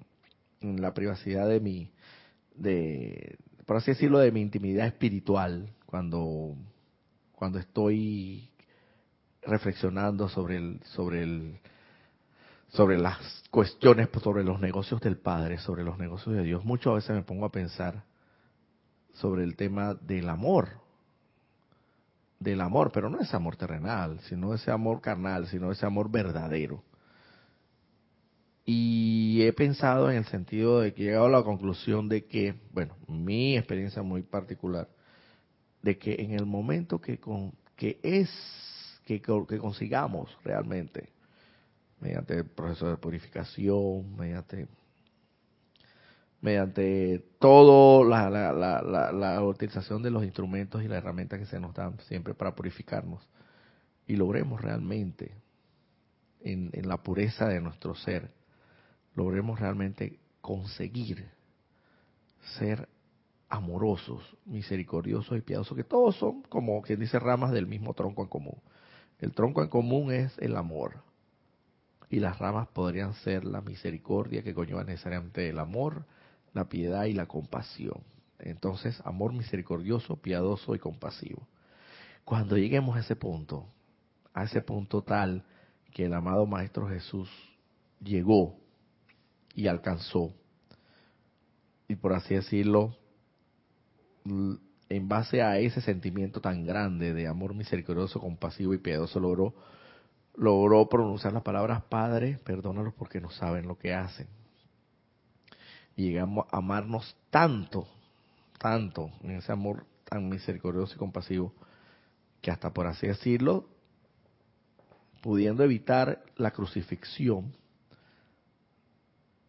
[0.61, 1.91] en la privacidad de mi,
[2.55, 6.55] de, por así decirlo, de mi intimidad espiritual, cuando,
[7.33, 8.49] cuando estoy
[9.43, 11.59] reflexionando sobre el, sobre el,
[12.69, 17.17] sobre las cuestiones, sobre los negocios del Padre, sobre los negocios de Dios, muchas veces
[17.17, 18.05] me pongo a pensar
[19.15, 20.86] sobre el tema del amor,
[22.39, 26.83] del amor, pero no ese amor terrenal, sino ese amor carnal, sino ese amor verdadero.
[28.65, 32.55] Y he pensado en el sentido de que he llegado a la conclusión de que,
[32.73, 34.89] bueno, mi experiencia muy particular,
[35.83, 38.29] de que en el momento que, con, que es
[39.05, 41.11] que, consigamos realmente,
[42.01, 44.67] mediante el proceso de purificación, mediante
[46.41, 51.61] mediante todo la, la, la, la, utilización de los instrumentos y las herramientas que se
[51.61, 53.27] nos dan siempre para purificarnos
[54.07, 55.35] y logremos realmente
[56.41, 58.31] en, en la pureza de nuestro ser,
[59.15, 61.29] logremos realmente conseguir
[62.59, 62.89] ser
[63.49, 68.29] amorosos, misericordiosos y piadosos, que todos son como quien dice ramas del mismo tronco en
[68.29, 68.61] común.
[69.19, 71.03] El tronco en común es el amor.
[72.09, 76.05] Y las ramas podrían ser la misericordia que conlleva necesariamente el amor,
[76.53, 78.03] la piedad y la compasión.
[78.39, 81.47] Entonces, amor misericordioso, piadoso y compasivo.
[82.25, 83.69] Cuando lleguemos a ese punto,
[84.35, 85.45] a ese punto tal
[85.93, 87.31] que el amado Maestro Jesús
[88.01, 88.59] llegó
[89.55, 90.35] y alcanzó,
[91.89, 92.97] y por así decirlo,
[94.89, 99.55] en base a ese sentimiento tan grande de amor misericordioso, compasivo y piadoso, logró,
[100.35, 104.27] logró pronunciar las palabras Padre, perdónalos porque no saben lo que hacen.
[105.97, 107.89] Llegamos a amarnos tanto,
[108.59, 111.55] tanto, en ese amor tan misericordioso y compasivo,
[112.43, 113.67] que hasta por así decirlo,
[115.23, 117.57] pudiendo evitar la crucifixión,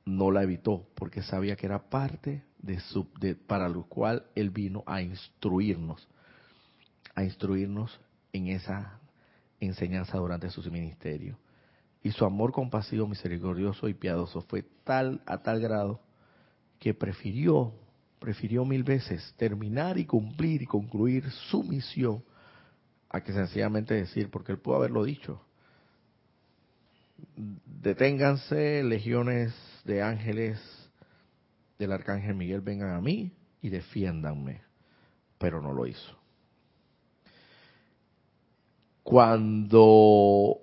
[0.06, 4.50] no la evitó, porque sabía que era parte de su, de, para lo cual Él
[4.50, 6.08] vino a instruirnos,
[7.14, 8.00] a instruirnos
[8.32, 9.02] en esa
[9.60, 11.38] enseñanza durante su ministerio.
[12.04, 16.00] Y su amor compasivo, misericordioso y piadoso fue tal a tal grado
[16.80, 17.74] que prefirió,
[18.20, 22.24] prefirió mil veces terminar y cumplir y concluir su misión
[23.10, 25.42] a que sencillamente decir, porque él pudo haberlo dicho,
[27.36, 29.54] deténganse legiones
[29.86, 30.60] de ángeles
[31.80, 34.62] del arcángel Miguel vengan a mí y defiéndanme.
[35.38, 36.18] Pero no lo hizo.
[39.04, 40.58] Cuando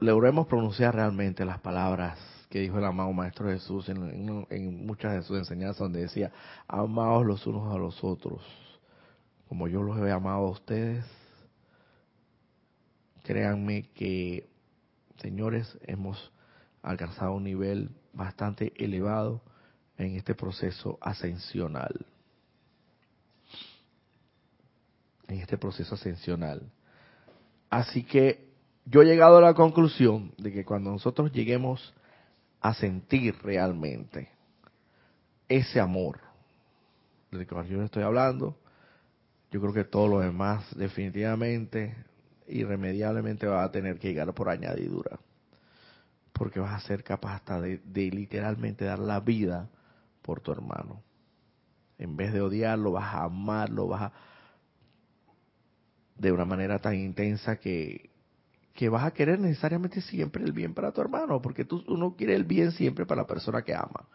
[0.00, 2.18] logremos pronunciar realmente las palabras
[2.48, 6.32] que dijo el amado Maestro Jesús en, muchas de sus enseñanzas, donde decía,
[6.68, 8.42] amaos los unos a los otros,
[9.48, 11.04] como yo los he amado a ustedes,
[13.24, 14.48] créanme que,
[15.20, 16.32] señores, hemos
[16.82, 19.42] alcanzado un nivel bastante elevado
[19.98, 22.06] en este proceso ascensional.
[25.26, 26.62] En este proceso ascensional.
[27.68, 28.46] Así que
[28.84, 31.92] yo he llegado a la conclusión de que cuando nosotros lleguemos
[32.68, 34.28] a sentir realmente
[35.48, 36.20] ese amor
[37.30, 38.58] del que yo estoy hablando,
[39.50, 41.94] yo creo que todo lo demás definitivamente,
[42.48, 45.18] irremediablemente va a tener que llegar por añadidura.
[46.32, 49.68] Porque vas a ser capaz hasta de, de literalmente dar la vida
[50.22, 51.02] por tu hermano.
[51.98, 54.12] En vez de odiarlo, vas a amarlo, vas a
[56.16, 58.10] de una manera tan intensa que,
[58.76, 62.36] que vas a querer necesariamente siempre el bien para tu hermano, porque tú, uno quiere
[62.36, 64.06] el bien siempre para la persona que ama.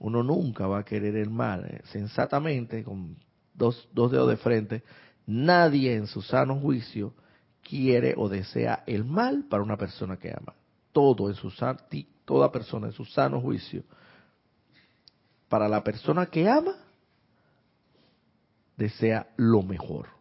[0.00, 1.64] Uno nunca va a querer el mal.
[1.64, 3.16] Eh, sensatamente, con
[3.54, 4.82] dos, dos dedos de frente,
[5.26, 7.14] nadie en su sano juicio
[7.62, 10.54] quiere o desea el mal para una persona que ama.
[10.92, 11.52] Todo en su
[12.24, 13.84] toda persona en su sano juicio,
[15.48, 16.74] para la persona que ama,
[18.76, 20.19] desea lo mejor.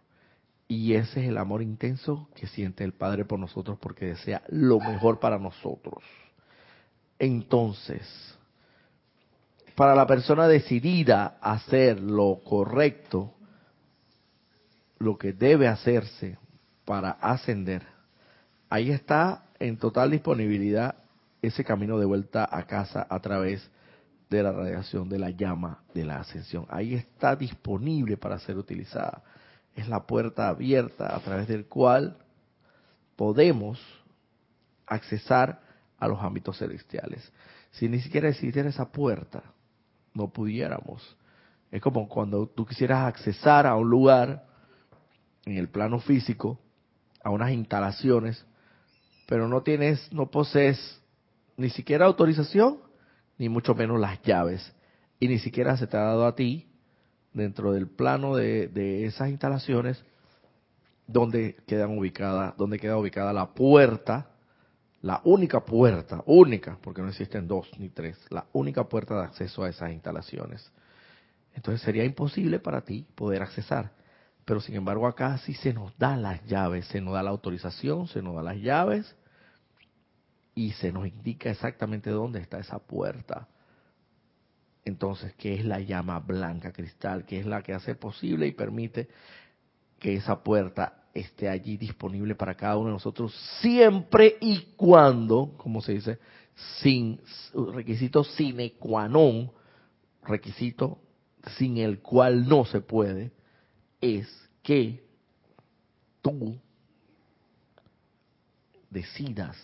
[0.71, 4.79] Y ese es el amor intenso que siente el Padre por nosotros porque desea lo
[4.79, 6.03] mejor para nosotros.
[7.17, 8.07] Entonces,
[9.73, 13.33] para la persona decidida a hacer lo correcto,
[14.99, 16.37] lo que debe hacerse
[16.85, 17.81] para ascender,
[18.69, 20.97] ahí está en total disponibilidad
[21.41, 23.67] ese camino de vuelta a casa a través
[24.29, 26.67] de la radiación de la llama de la ascensión.
[26.69, 29.23] Ahí está disponible para ser utilizada
[29.79, 32.17] es la puerta abierta a través del cual
[33.15, 33.79] podemos
[34.85, 35.61] accesar
[35.97, 37.31] a los ámbitos celestiales.
[37.71, 39.43] Si ni siquiera existiera esa puerta,
[40.13, 41.17] no pudiéramos.
[41.71, 44.45] Es como cuando tú quisieras accesar a un lugar
[45.45, 46.59] en el plano físico,
[47.23, 48.45] a unas instalaciones,
[49.27, 51.01] pero no tienes, no posees
[51.57, 52.79] ni siquiera autorización,
[53.37, 54.73] ni mucho menos las llaves,
[55.19, 56.68] y ni siquiera se te ha dado a ti
[57.39, 60.03] dentro del plano de, esas instalaciones
[61.07, 64.29] donde quedan ubicadas, donde queda ubicada la puerta,
[65.01, 69.63] la única puerta, única, porque no existen dos ni tres, la única puerta de acceso
[69.63, 70.71] a esas instalaciones.
[71.55, 73.91] Entonces sería imposible para ti poder accesar.
[74.45, 78.07] Pero sin embargo acá sí se nos da las llaves, se nos da la autorización,
[78.07, 79.15] se nos da las llaves
[80.53, 83.47] y se nos indica exactamente dónde está esa puerta
[84.85, 87.25] entonces, ¿qué es la llama blanca cristal?
[87.25, 89.07] que es la que hace posible y permite
[89.99, 95.81] que esa puerta esté allí disponible para cada uno de nosotros siempre y cuando, como
[95.81, 96.19] se dice,
[96.81, 97.19] sin
[97.53, 99.51] requisito sine qua non,
[100.23, 100.99] requisito
[101.57, 103.31] sin el cual no se puede,
[104.01, 104.27] es
[104.61, 105.03] que
[106.21, 106.59] tú
[108.89, 109.57] decidas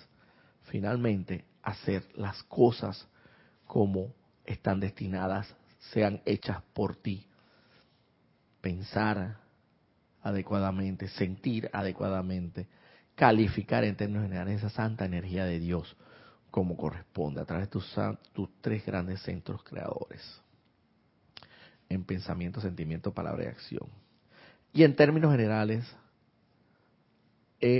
[0.64, 3.08] finalmente hacer las cosas
[3.66, 4.14] como
[4.46, 5.54] están destinadas,
[5.92, 7.26] sean hechas por ti.
[8.62, 9.38] Pensar
[10.22, 12.68] adecuadamente, sentir adecuadamente,
[13.16, 15.96] calificar en términos generales esa santa energía de Dios
[16.52, 17.96] como corresponde a través de tus,
[18.34, 20.42] tus tres grandes centros creadores
[21.90, 23.88] en pensamiento, sentimiento, palabra y acción.
[24.74, 25.86] Y en términos generales,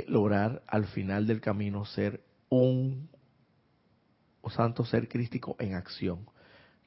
[0.08, 3.10] lograr al final del camino ser un
[4.50, 6.26] santo ser crístico en acción,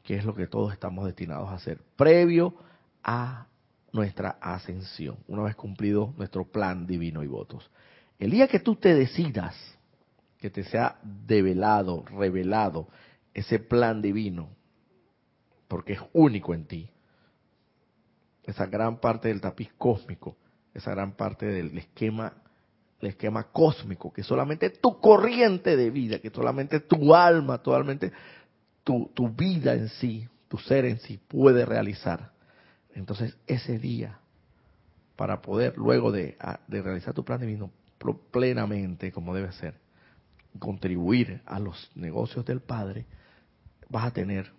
[0.08, 2.54] que es lo que todos estamos destinados a hacer, previo
[3.04, 3.46] a
[3.92, 7.70] nuestra ascensión, una vez cumplido nuestro plan divino y votos.
[8.18, 9.54] El día que tú te decidas,
[10.38, 12.88] que te sea develado, revelado
[13.34, 14.48] ese plan divino,
[15.68, 16.88] porque es único en ti,
[18.44, 20.38] esa gran parte del tapiz cósmico,
[20.72, 22.32] esa gran parte del esquema,
[23.02, 28.10] el esquema cósmico, que solamente tu corriente de vida, que solamente tu alma, totalmente
[29.14, 32.32] tu, vida en sí, tu ser en sí puede realizar.
[32.94, 34.18] Entonces ese día,
[35.14, 37.70] para poder luego de, de realizar tu plan divino
[38.30, 39.74] plenamente como debe ser,
[40.58, 43.04] contribuir a los negocios del Padre,
[43.90, 44.50] vas a tener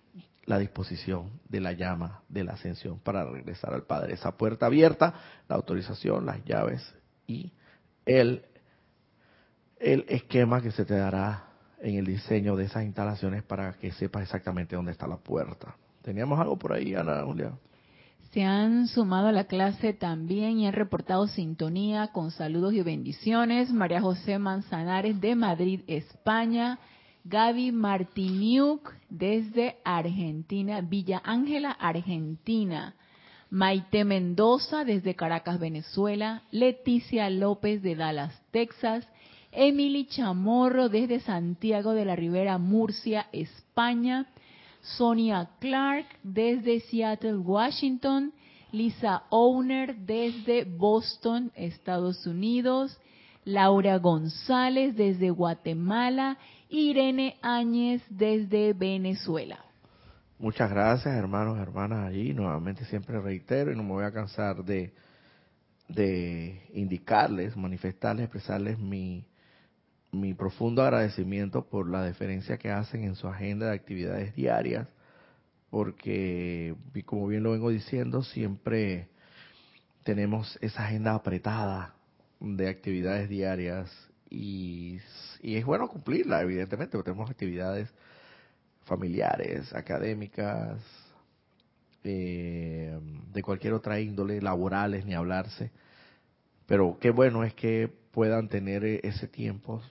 [0.46, 4.14] la disposición de la llama de la ascensión para regresar al Padre.
[4.14, 5.14] Esa puerta abierta,
[5.48, 6.94] la autorización, las llaves
[7.26, 7.52] y
[8.06, 8.46] el,
[9.80, 11.49] el esquema que se te dará
[11.82, 15.76] en el diseño de esas instalaciones para que sepas exactamente dónde está la puerta.
[16.02, 17.52] ¿Teníamos algo por ahí, Ana Julia?
[18.32, 23.72] Se han sumado a la clase también y han reportado sintonía con saludos y bendiciones.
[23.72, 26.80] María José Manzanares de Madrid, España.
[27.26, 32.96] Gaby Martiniuk desde Argentina, Villa Ángela, Argentina.
[33.50, 36.44] Maite Mendoza desde Caracas, Venezuela.
[36.52, 39.08] Leticia López de Dallas, Texas
[39.52, 44.28] Emily Chamorro desde Santiago de la Ribera, Murcia, España.
[44.82, 48.34] Sonia Clark desde Seattle, Washington.
[48.72, 53.00] Lisa Owner desde Boston, Estados Unidos.
[53.46, 56.38] Laura González desde Guatemala.
[56.70, 59.60] Irene Áñez desde Venezuela.
[60.38, 62.34] Muchas gracias, hermanos, hermanas, allí.
[62.34, 64.94] Nuevamente siempre reitero y no me voy a cansar de,
[65.90, 69.26] de indicarles, manifestarles, expresarles mi,
[70.12, 74.88] mi profundo agradecimiento por la deferencia que hacen en su agenda de actividades diarias,
[75.70, 79.08] porque, como bien lo vengo diciendo, siempre
[80.04, 81.94] tenemos esa agenda apretada
[82.40, 83.92] de actividades diarias
[84.30, 85.00] y,
[85.44, 87.90] es bueno cumplirla, evidentemente, porque tenemos actividades
[88.86, 90.82] familiares, académicas,
[92.04, 92.98] eh,
[93.32, 95.72] de cualquier otra índole, laborales, ni hablarse.
[96.66, 99.82] Pero qué bueno es que puedan tener e-, ese tiempo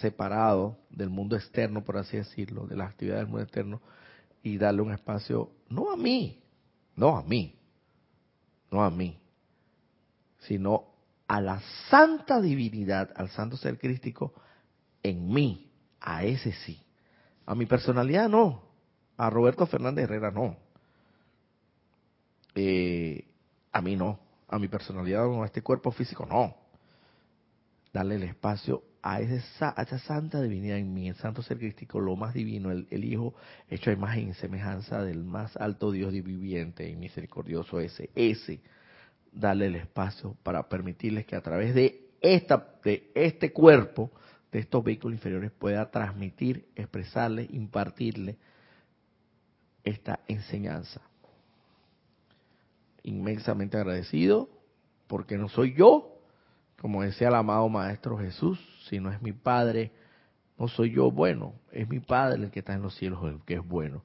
[0.00, 3.80] separado del mundo externo, por así decirlo, de las actividades del mundo externo,
[4.42, 6.42] y darle un espacio, no a mí,
[6.96, 7.58] no a mí,
[8.70, 9.18] no a mí,
[10.40, 10.86] sino
[11.26, 14.32] a la santa divinidad, al santo ser crístico
[15.02, 15.70] en mí,
[16.00, 16.82] a ese sí.
[17.44, 18.62] A mi personalidad no.
[19.16, 20.56] A Roberto Fernández Herrera no.
[22.54, 23.26] Eh,
[23.72, 24.20] a mí no.
[24.48, 26.54] A mi personalidad o a este cuerpo físico no.
[27.92, 32.16] Darle el espacio a, esa, esa santa divinidad en mí, el santo ser crístico, lo
[32.16, 33.34] más divino, el, el, Hijo
[33.68, 38.60] hecho a imagen y semejanza del más alto Dios viviente y misericordioso ese, ese,
[39.32, 44.10] darle el espacio para permitirles que a través de esta, de este cuerpo,
[44.50, 48.36] de estos vehículos inferiores pueda transmitir, expresarle, impartirle
[49.84, 51.00] esta enseñanza.
[53.02, 54.48] Inmensamente agradecido,
[55.06, 56.18] porque no soy yo,
[56.80, 58.58] como decía el amado Maestro Jesús,
[58.88, 59.92] sino es mi Padre,
[60.58, 63.54] no soy yo bueno, es mi Padre el que está en los cielos, el que
[63.54, 64.02] es bueno.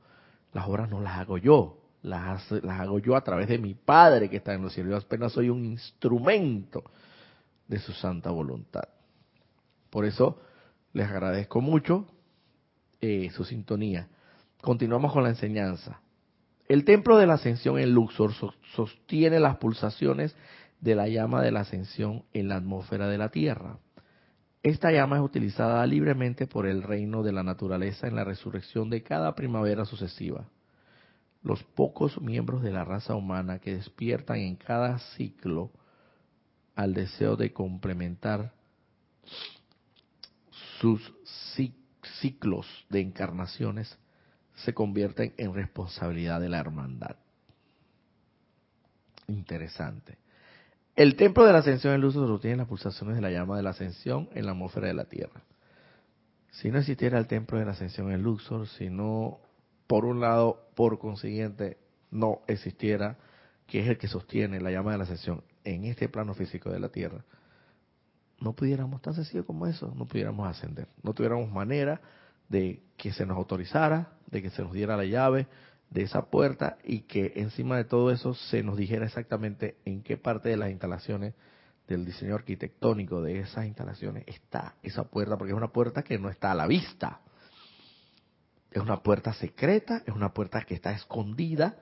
[0.54, 4.30] Las obras no las hago yo, las, las hago yo a través de mi Padre
[4.30, 4.92] que está en los cielos.
[4.92, 6.84] Yo apenas soy un instrumento
[7.68, 8.88] de su santa voluntad.
[9.90, 10.40] Por eso
[10.94, 12.06] les agradezco mucho
[13.02, 14.08] eh, su sintonía.
[14.62, 16.00] Continuamos con la enseñanza.
[16.68, 18.32] El templo de la ascensión en Luxor
[18.76, 20.36] sostiene las pulsaciones
[20.80, 23.78] de la llama de la ascensión en la atmósfera de la Tierra.
[24.64, 29.04] Esta llama es utilizada libremente por el reino de la naturaleza en la resurrección de
[29.04, 30.48] cada primavera sucesiva.
[31.44, 35.70] Los pocos miembros de la raza humana que despiertan en cada ciclo
[36.76, 38.54] al deseo de complementar
[40.80, 41.14] sus
[42.22, 44.00] ciclos de encarnaciones
[44.56, 47.18] se convierten en responsabilidad de la hermandad.
[49.28, 50.23] Interesante.
[50.96, 53.72] El templo de la ascensión en luz sostiene las pulsaciones de la llama de la
[53.72, 55.42] ascensión en la atmósfera de la Tierra.
[56.52, 59.40] Si no existiera el templo de la ascensión en Luxor, si no,
[59.88, 61.78] por un lado, por consiguiente,
[62.12, 63.18] no existiera,
[63.66, 66.80] que es el que sostiene la llama de la ascensión en este plano físico de
[66.80, 67.26] la Tierra,
[68.40, 70.90] no pudiéramos, tan sencillo como eso, no pudiéramos ascender.
[71.02, 72.02] No tuviéramos manera
[72.50, 75.48] de que se nos autorizara, de que se nos diera la llave
[75.94, 80.18] de esa puerta y que encima de todo eso se nos dijera exactamente en qué
[80.18, 81.36] parte de las instalaciones
[81.88, 86.30] del diseño arquitectónico de esas instalaciones está esa puerta, porque es una puerta que no
[86.30, 87.20] está a la vista.
[88.72, 91.78] Es una puerta secreta, es una puerta que está escondida,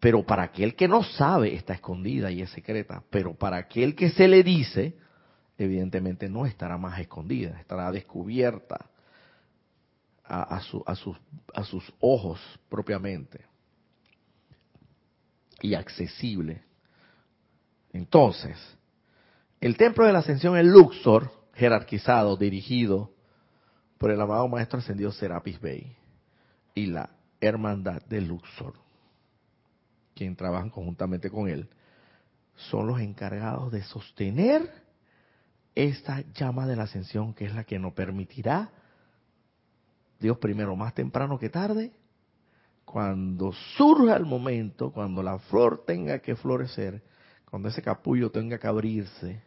[0.00, 4.10] pero para aquel que no sabe está escondida y es secreta, pero para aquel que
[4.10, 4.96] se le dice,
[5.58, 8.88] evidentemente no estará más escondida, estará descubierta
[10.28, 11.16] a, sus,
[11.64, 13.44] sus ojos propiamente
[15.60, 16.62] y accesible.
[17.92, 18.56] Entonces,
[19.60, 23.10] el templo de la ascensión en Luxor, jerarquizado, dirigido
[23.96, 25.96] por el amado Maestro Ascendido Serapis Bey
[26.74, 27.10] y la
[27.40, 28.74] Hermandad de Luxor
[30.18, 31.68] quien trabajan conjuntamente con él,
[32.56, 34.68] son los encargados de sostener
[35.76, 38.72] esta llama de la ascensión que es la que nos permitirá,
[40.18, 41.92] Dios primero, más temprano que tarde,
[42.84, 47.02] cuando surja el momento, cuando la flor tenga que florecer,
[47.50, 49.42] cuando ese capullo tenga que abrirse,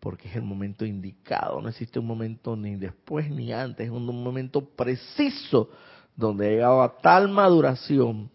[0.00, 4.06] porque es el momento indicado, no existe un momento ni después ni antes, es un
[4.06, 5.70] momento preciso
[6.16, 8.30] donde ha llegado a tal maduración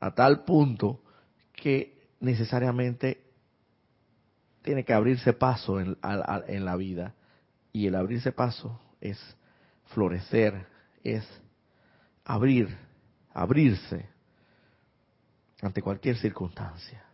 [0.00, 1.00] a tal punto
[1.54, 3.22] que necesariamente
[4.62, 5.96] tiene que abrirse paso en,
[6.48, 7.14] en, la vida.
[7.72, 9.18] Y el abrirse paso es
[9.86, 10.66] florecer,
[11.02, 11.24] es
[12.24, 12.76] abrir,
[13.32, 14.08] abrirse
[15.62, 17.04] ante cualquier circunstancia.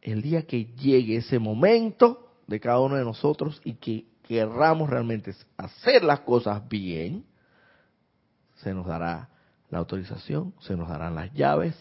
[0.00, 5.34] El día que llegue ese momento, de cada uno de nosotros y que querramos realmente
[5.56, 7.24] hacer las cosas bien,
[8.56, 9.28] se nos dará
[9.70, 11.74] la autorización, se nos darán las llaves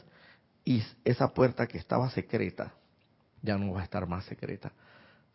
[0.65, 2.73] y esa puerta que estaba secreta
[3.41, 4.71] ya no va a estar más secreta.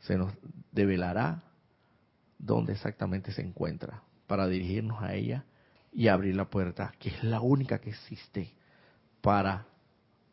[0.01, 0.33] Se nos
[0.73, 1.43] develará
[2.39, 5.45] dónde exactamente se encuentra para dirigirnos a ella
[5.93, 8.53] y abrir la puerta, que es la única que existe
[9.20, 9.66] para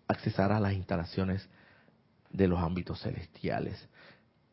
[0.07, 1.49] accesar a las instalaciones
[2.29, 3.87] de los ámbitos celestiales.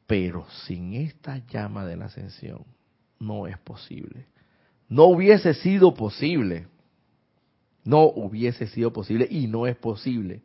[0.07, 2.65] Pero sin esta llama de la ascensión
[3.19, 4.27] no es posible.
[4.89, 6.69] No hubiese sido posible.
[7.85, 10.41] No hubiese sido posible y no es posible.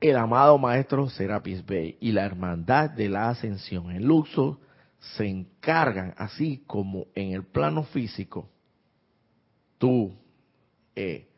[0.00, 4.58] El amado maestro Serapis Bey y la hermandad de la ascensión en Luxor
[5.16, 8.48] se encargan, así como en el plano físico,
[9.78, 10.14] tú,
[10.96, 11.28] eh,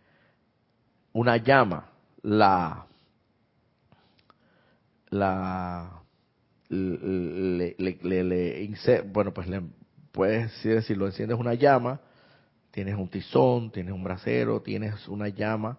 [1.13, 1.91] una llama,
[2.23, 2.87] la,
[5.11, 6.03] la,
[6.69, 9.63] le, le, le, bueno, pues le
[10.13, 12.01] puedes decir, lo enciendes una llama,
[12.71, 15.79] tienes un tizón, tienes un brasero, tienes una llama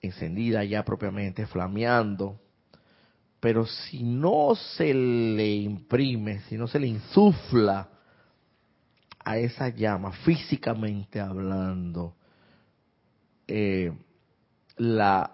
[0.00, 2.40] encendida ya propiamente, flameando,
[3.40, 7.88] pero si no se le imprime, si no se le insufla
[9.24, 12.14] a esa llama, físicamente hablando,
[13.48, 13.92] eh,
[14.76, 15.32] la,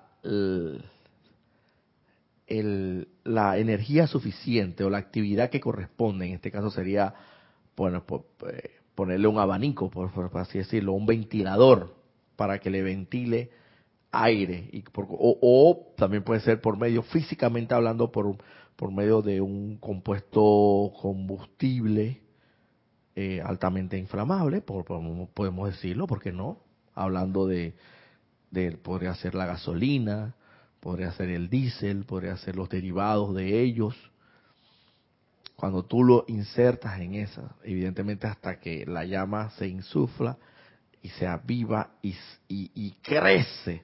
[3.59, 7.15] energía suficiente o la actividad que corresponde, en este caso sería,
[7.77, 8.05] bueno,
[8.53, 11.95] eh, ponerle un abanico, por, así decirlo, un ventilador
[12.37, 13.51] para que le ventile
[14.23, 18.37] aire y o, también puede ser por medio físicamente hablando por
[18.77, 22.21] por medio de un compuesto combustible
[23.15, 26.59] eh, altamente inflamable por, podemos decirlo porque no
[26.95, 27.75] hablando de,
[28.83, 30.35] podría ser la gasolina
[30.81, 33.95] podría ser el diésel podría ser los derivados de ellos.
[35.57, 40.37] Cuando tú lo insertas en esa evidentemente hasta que la llama se insufla
[41.03, 42.15] y se aviva y,
[42.49, 43.83] y crece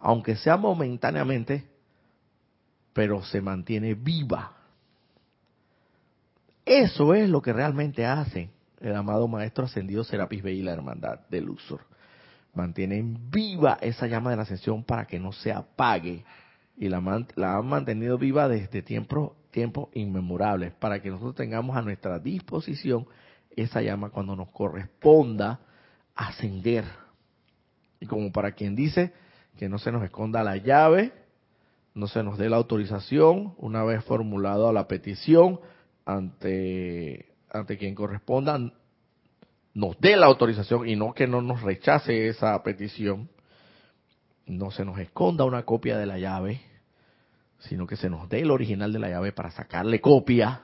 [0.00, 1.64] aunque sea momentáneamente,
[2.92, 4.52] pero se mantiene viva.
[6.64, 11.20] Eso es lo que realmente hace el amado Maestro Ascendido Serapis Bey y la Hermandad
[11.28, 11.82] de Luxor.
[12.54, 16.24] Mantienen viva esa llama de la ascensión para que no se apague.
[16.76, 22.18] Y la, han mantenido viva desde tiempos tiempo inmemorables, para que nosotros tengamos a nuestra
[22.18, 23.06] disposición
[23.50, 25.60] esa llama cuando nos corresponda
[26.14, 26.84] ascender.
[27.98, 29.12] Y como para quien dice,
[29.56, 31.12] que no se nos esconda la llave,
[31.94, 35.60] no se nos dé la autorización una vez formulada la petición
[36.04, 38.58] ante, ante quien corresponda,
[39.74, 43.28] nos dé la autorización y no que no nos rechace esa petición,
[44.46, 46.60] no se nos esconda una copia de la llave,
[47.60, 50.62] sino que se nos dé el original de la llave para sacarle copia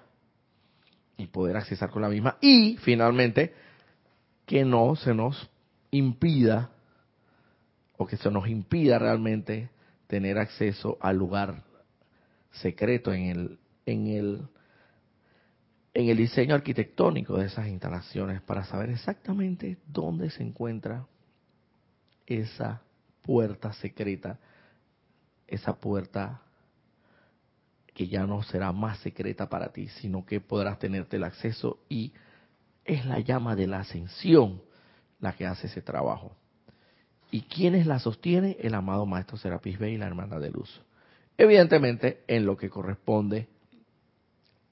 [1.17, 2.37] y poder accesar con la misma.
[2.41, 3.55] Y finalmente
[4.45, 5.51] que no se nos
[5.91, 6.71] impida
[7.97, 9.71] o que se nos impida realmente
[10.07, 11.63] tener acceso al lugar
[12.53, 14.49] secreto en el en el
[15.95, 21.07] en el diseño arquitectónico de esas instalaciones para saber exactamente dónde se encuentra
[22.27, 22.83] esa
[23.23, 24.39] puerta secreta,
[25.47, 26.43] esa puerta
[27.95, 32.13] que ya no será más secreta para ti, sino que podrás tenerte el acceso y
[32.85, 34.61] es la llama de la ascensión
[35.19, 36.37] la que hace ese trabajo.
[37.31, 38.57] ¿Y quiénes la sostienen?
[38.61, 40.83] El amado Maestro Serapis Bey y la Hermana de Luz.
[41.39, 43.49] Evidentemente, en lo que corresponde,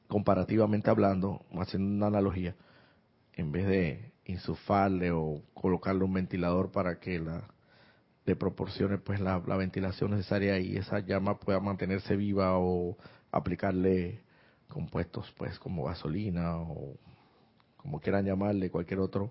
[0.09, 2.55] comparativamente hablando, haciendo una analogía,
[3.34, 7.44] en vez de insuflarle o colocarle un ventilador para que la
[8.26, 12.96] le proporcione pues la, la, ventilación necesaria y esa llama pueda mantenerse viva o
[13.30, 14.22] aplicarle
[14.68, 16.96] compuestos pues como gasolina o
[17.76, 19.30] como quieran llamarle cualquier otro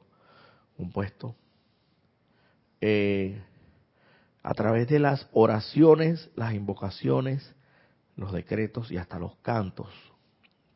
[0.77, 1.35] compuesto
[2.85, 3.41] eh,
[4.43, 7.55] a través de las oraciones, las invocaciones,
[8.17, 9.87] los decretos y hasta los cantos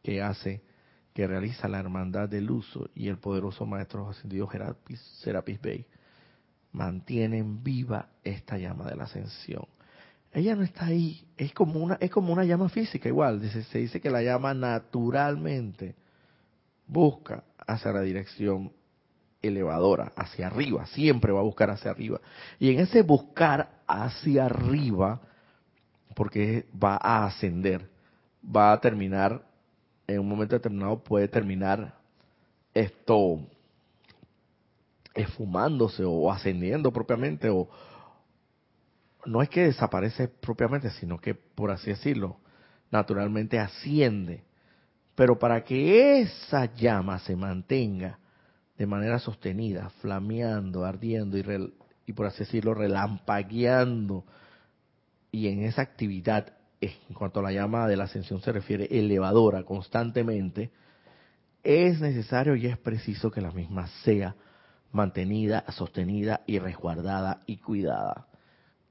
[0.04, 0.62] que hace,
[1.14, 5.86] que realiza la hermandad del uso y el poderoso maestro ascendido Serapis, Serapis Bey,
[6.72, 9.68] mantienen viva esta llama de la ascensión.
[10.32, 14.00] Ella no está ahí, es como una, es como una llama física igual, se dice
[14.00, 15.94] que la llama naturalmente
[16.88, 18.72] busca hacia la dirección
[19.42, 22.20] elevadora, hacia arriba, siempre va a buscar hacia arriba.
[22.60, 25.22] Y en ese buscar hacia arriba,
[26.16, 27.90] porque va a ascender,
[28.44, 29.44] va a terminar,
[30.08, 31.96] en un momento determinado puede terminar
[32.74, 33.40] esto
[35.14, 37.68] esfumándose o ascendiendo propiamente, o
[39.26, 42.38] no es que desaparece propiamente, sino que, por así decirlo,
[42.92, 44.44] naturalmente asciende
[45.16, 48.20] Pero para que esa llama se mantenga
[48.78, 51.74] de manera sostenida, flameando, ardiendo y,
[52.06, 54.24] y por así decirlo, relampagueando,
[55.32, 59.64] y en esa actividad, en cuanto a la llama de la ascensión se refiere, elevadora
[59.64, 60.72] constantemente,
[61.64, 64.36] es necesario y es preciso que la misma sea
[64.92, 68.28] mantenida, sostenida y resguardada y cuidada.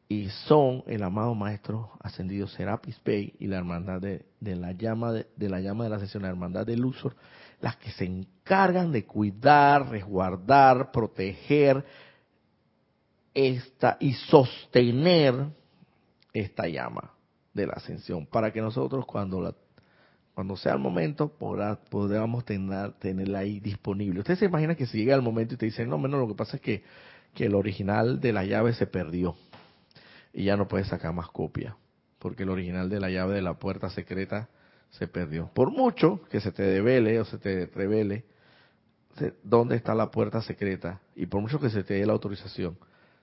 [0.08, 5.48] Y son el amado maestro ascendido Serapis Bey y la hermandad de, la llama de,
[5.48, 7.16] la llama de la sesión, la hermandad de Luxor,
[7.60, 11.84] las que se encargan de cuidar, resguardar, proteger
[13.34, 15.46] esta y sostener
[16.32, 17.12] esta llama
[17.52, 19.54] de la ascensión para que nosotros cuando la
[20.36, 24.20] cuando sea el momento podamos tener, tenerla ahí disponible.
[24.20, 26.34] Usted se imagina que si llega el momento y te dicen, no, menos lo que
[26.34, 26.84] pasa es que,
[27.32, 29.34] que el original de la llave se perdió
[30.34, 31.78] y ya no puedes sacar más copia,
[32.18, 34.50] porque el original de la llave de la puerta secreta
[34.98, 35.50] se perdió.
[35.52, 38.24] Por mucho que se te devele o se te revele
[39.42, 42.78] dónde está la puerta secreta y por mucho que se te dé la autorización,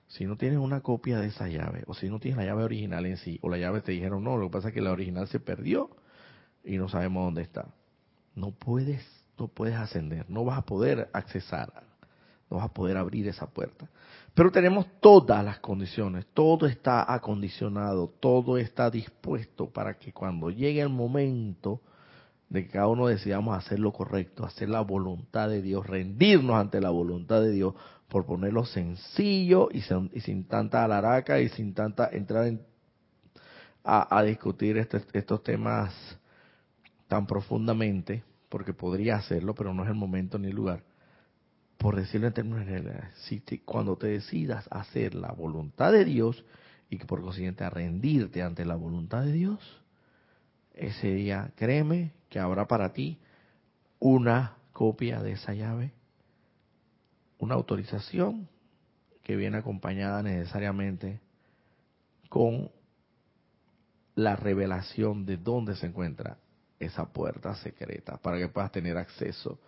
[0.06, 3.06] si no tienes una copia de esa llave o si no tienes la llave original
[3.06, 5.28] en sí o la llave te dijeron no, lo que pasa es que la original
[5.28, 5.90] se perdió
[6.64, 7.66] y no sabemos dónde está.
[8.34, 9.04] No puedes,
[9.38, 11.72] no puedes ascender, no vas a poder accesar,
[12.54, 13.88] vas a poder abrir esa puerta.
[14.34, 20.80] Pero tenemos todas las condiciones, todo está acondicionado, todo está dispuesto para que cuando llegue
[20.80, 21.80] el momento
[22.48, 26.80] de que cada uno decidamos hacer lo correcto, hacer la voluntad de Dios, rendirnos ante
[26.80, 27.74] la voluntad de Dios,
[28.08, 29.80] por ponerlo sencillo y
[30.20, 32.60] sin, tanta alaraca y sin tanta entrar en,
[33.84, 35.92] a, discutir este, estos temas
[37.06, 40.82] tan profundamente, porque podría hacerlo, pero no es el momento ni el lugar
[41.84, 43.04] por decirlo en términos generales,
[43.66, 46.42] cuando te decidas hacer la voluntad de Dios
[46.88, 49.82] y por consiguiente a rendirte ante la voluntad de Dios,
[50.72, 53.20] ese día, créeme que habrá para ti
[53.98, 55.92] una copia de esa llave,
[57.36, 58.48] una autorización
[59.22, 61.20] que viene acompañada necesariamente
[62.30, 62.70] con
[64.14, 66.38] la revelación de dónde se encuentra
[66.78, 69.60] esa puerta secreta para que puedas tener acceso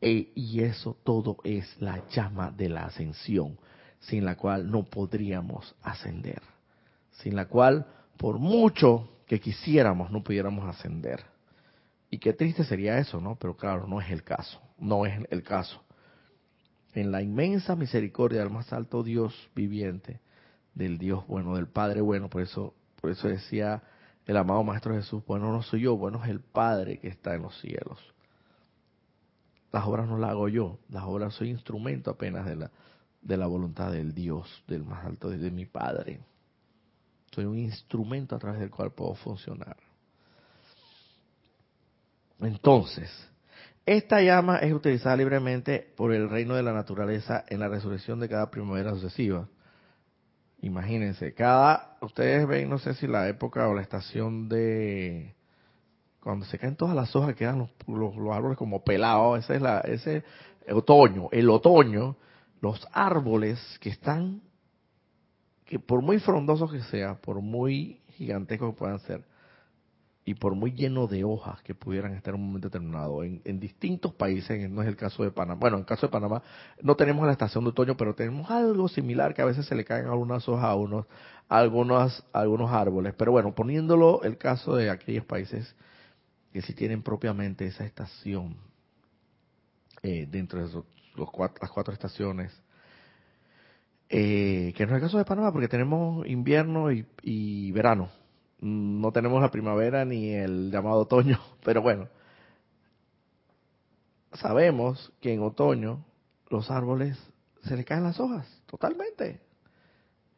[0.00, 3.58] e, y eso todo es la llama de la ascensión,
[4.00, 6.42] sin la cual no podríamos ascender,
[7.10, 7.86] sin la cual,
[8.16, 11.24] por mucho que quisiéramos, no pudiéramos ascender.
[12.10, 13.36] Y qué triste sería eso, ¿no?
[13.36, 15.82] Pero claro, no es el caso, no es el caso.
[16.92, 20.20] En la inmensa misericordia del más alto Dios viviente,
[20.74, 23.82] del Dios bueno, del Padre bueno, por eso, por eso decía
[24.26, 27.42] el amado Maestro Jesús, bueno no soy yo, bueno es el Padre que está en
[27.42, 28.13] los cielos.
[29.74, 32.70] Las obras no las hago yo, las obras soy instrumento apenas de la,
[33.20, 36.20] de la voluntad del Dios, del más alto, de mi Padre.
[37.32, 39.76] Soy un instrumento a través del cual puedo funcionar.
[42.38, 43.10] Entonces,
[43.84, 48.28] esta llama es utilizada libremente por el reino de la naturaleza en la resurrección de
[48.28, 49.48] cada primavera sucesiva.
[50.60, 55.34] Imagínense, cada, ustedes ven, no sé si la época o la estación de,
[56.24, 59.80] cuando se caen todas las hojas quedan los, los, árboles como pelados, ese es la,
[59.80, 60.24] ese
[60.70, 62.16] otoño, el otoño,
[62.62, 64.40] los árboles que están,
[65.66, 69.22] que por muy frondosos que sean, por muy gigantescos que puedan ser,
[70.24, 73.60] y por muy llenos de hojas que pudieran estar en un momento determinado, en, en,
[73.60, 76.42] distintos países, no es el caso de Panamá, bueno, en el caso de Panamá
[76.80, 79.84] no tenemos la estación de otoño, pero tenemos algo similar que a veces se le
[79.84, 81.04] caen algunas hojas a unos,
[81.50, 85.76] a algunos, a algunos árboles, pero bueno, poniéndolo el caso de aquellos países
[86.54, 88.56] que si tienen propiamente esa estación
[90.02, 90.84] eh, dentro de
[91.16, 92.52] los cuatro, las cuatro estaciones,
[94.08, 98.08] eh, que no es el caso de Panamá porque tenemos invierno y, verano,
[98.60, 102.06] no tenemos la primavera ni el llamado otoño, pero bueno,
[104.34, 106.04] sabemos que en otoño
[106.50, 107.18] los árboles
[107.64, 109.40] se les caen las hojas, totalmente.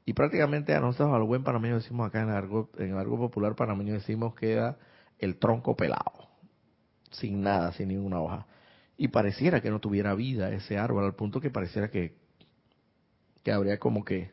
[0.06, 3.18] Y prácticamente a nosotros, al buen panameño, decimos acá en el argot, en el argot
[3.18, 4.56] popular panameño, decimos que
[5.18, 6.28] el tronco pelado,
[7.10, 8.46] sin nada, sin ninguna hoja.
[8.96, 12.16] Y pareciera que no tuviera vida ese árbol, al punto que pareciera que,
[13.42, 14.30] que habría como que,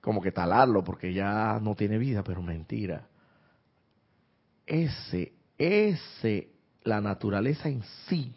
[0.00, 3.06] como que talarlo, porque ya no tiene vida, pero mentira.
[4.66, 6.50] Ese, ese,
[6.82, 8.34] la naturaleza en sí,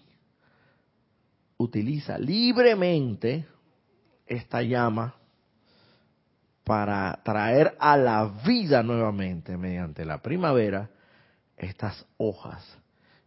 [1.57, 3.47] utiliza libremente
[4.25, 5.15] esta llama
[6.63, 10.89] para traer a la vida nuevamente mediante la primavera
[11.57, 12.63] estas hojas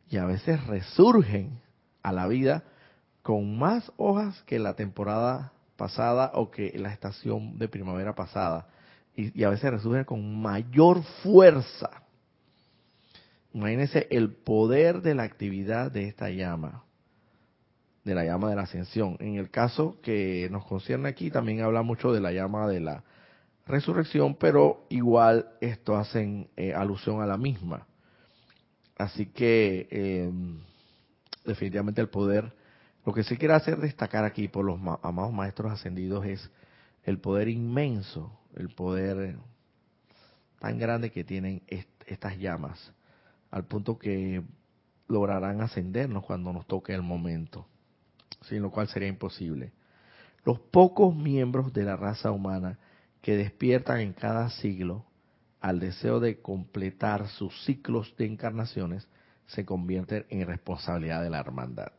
[0.09, 1.61] y a veces resurgen
[2.03, 2.65] a la vida
[3.23, 8.69] con más hojas que la temporada pasada o que la estación de primavera pasada
[9.15, 11.91] y, a veces resurgen con mayor fuerza
[13.53, 16.85] Imagínense el poder de la actividad de esta llama,
[18.05, 19.17] de la llama de la ascensión.
[19.19, 23.03] En el caso que nos concierne aquí, también habla mucho de la llama de la
[23.67, 27.87] resurrección, pero igual esto hacen eh, alusión a la misma.
[29.01, 30.61] Así que em,
[31.47, 32.53] definitivamente el poder,
[33.07, 36.51] lo que se quiere hacer destacar aquí por los amados maestros ascendidos es
[37.05, 39.39] el poder inmenso, el poder
[40.59, 41.63] tan grande que tienen
[42.07, 42.93] estas llamas,
[43.51, 44.43] al punto que
[45.09, 47.67] lograrán ascendernos cuando nos toque el momento,
[48.43, 49.73] sin lo cual sería imposible.
[50.45, 52.79] Los pocos miembros de la raza humana
[53.23, 55.07] que despiertan en cada siglo
[55.61, 59.07] al deseo de completar sus ciclos de encarnaciones
[59.47, 61.93] se convierten en responsabilidad de la hermandad.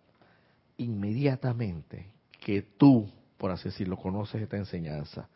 [0.78, 5.28] Inmediatamente que tú, por así decirlo, conoces esta enseñanza,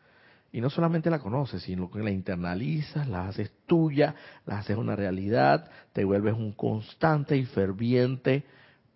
[0.52, 4.16] y no solamente la conoces, sino que la internalizas, la haces tuya,
[4.46, 8.46] la haces una realidad, te vuelves un constante y ferviente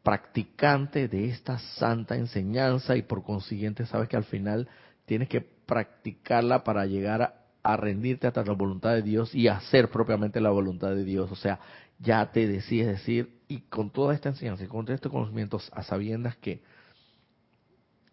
[0.01, 4.69] practicante de esta santa enseñanza y por consiguiente sabes que al final
[5.05, 7.38] tienes que practicarla para llegar
[7.73, 11.31] a, rendirte hasta la voluntad de Dios y hacer propiamente la voluntad de Dios.
[11.31, 11.59] O sea,
[11.99, 16.35] ya te decides decir, y con toda esta enseñanza y con estos conocimientos, a sabiendas
[16.37, 16.61] que,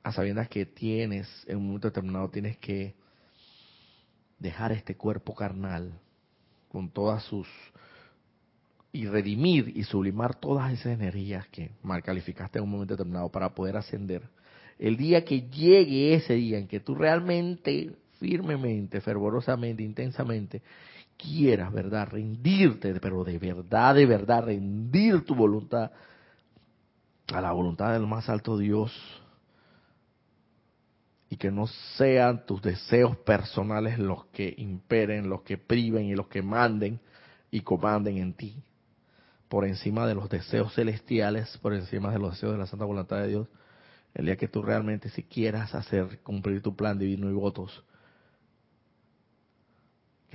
[0.03, 2.95] a sabiendas que tienes, en un momento determinado tienes que
[4.39, 5.93] dejar este cuerpo carnal
[6.69, 7.49] con todas sus
[8.93, 13.55] y redimir y sublimar todas esas energías que mal calificaste en un momento determinado para
[13.55, 14.23] poder ascender
[14.79, 20.63] el día que llegue ese día en que tú realmente, firmemente, fervorosamente, intensamente,
[21.17, 22.09] quieras, ¿verdad?
[22.09, 25.91] Rendirte, pero de verdad, de verdad, rendir tu voluntad
[27.33, 28.93] a la voluntad del más alto Dios
[31.29, 36.29] y que no sean tus deseos personales los que imperen, los que priven y los
[36.29, 37.01] que manden
[37.51, 38.63] y comanden en ti,
[39.49, 43.19] por encima de los deseos celestiales, por encima de los deseos de la santa voluntad
[43.19, 43.49] de Dios,
[44.15, 47.85] el día que tú realmente si quieras hacer cumplir tu plan divino y votos,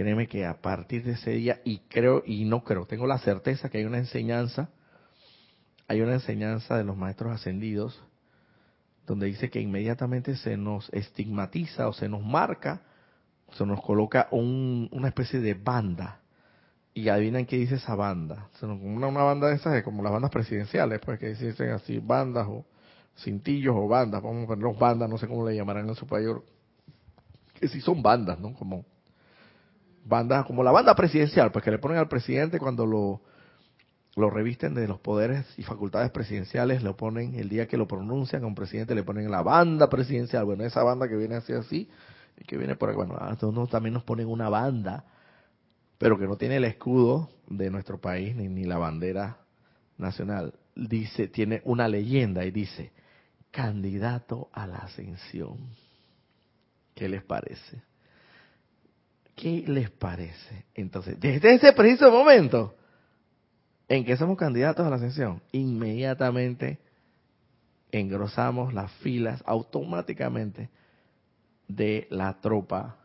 [0.02, 3.70] créeme que a partir de ese día, y creo, y no creo, tengo la certeza
[3.70, 4.70] que hay una enseñanza,
[5.88, 8.02] hay una enseñanza de los maestros ascendidos,
[9.06, 12.82] donde dice que inmediatamente se nos estigmatiza o se nos marca,
[13.52, 16.22] se nos coloca una especie de banda.
[16.94, 18.50] Y adivinan qué dice esa banda.
[18.62, 22.66] Una, una banda de esas, como las bandas presidenciales, pues que dicen así, bandas o
[23.18, 26.28] cintillos o bandas, vamos a ponerlos bandas, no sé cómo le llamarán en su país,
[27.54, 28.54] que sí son bandas, ¿no?
[28.56, 28.86] Como
[30.06, 33.22] bandas, como la banda presidencial, pues que le ponen al presidente cuando lo,
[34.16, 38.44] lo revisten de los poderes y facultades presidenciales, lo ponen el día que lo pronuncian
[38.44, 41.90] a un presidente, le ponen la banda presidencial, bueno, esa banda que viene así así,
[42.38, 45.06] y que viene por aquí, bueno, también nos ponen una banda,
[45.98, 49.38] pero que no tiene el escudo de nuestro país ni, ni la bandera
[49.98, 50.54] nacional.
[50.76, 52.92] Dice, tiene una leyenda y dice,
[53.52, 55.58] candidato a la ascensión.
[56.96, 57.84] ¿Qué les parece?
[59.36, 60.66] ¿Qué les parece?
[60.74, 62.76] Entonces, desde ese preciso momento
[63.88, 66.80] en que somos candidatos a la ascensión, inmediatamente
[67.92, 70.70] engrosamos las filas automáticamente
[71.68, 72.98] de la tropa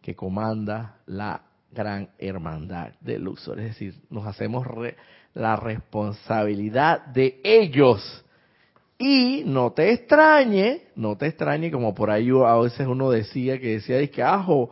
[0.00, 3.60] que comanda la gran hermandad de Luxor.
[3.60, 4.66] Es decir, nos hacemos
[5.34, 8.24] la responsabilidad de ellos
[8.98, 13.74] y no te extrañe, no te extrañe, como por ahí a veces uno decía que
[13.74, 14.70] decía, que ajo,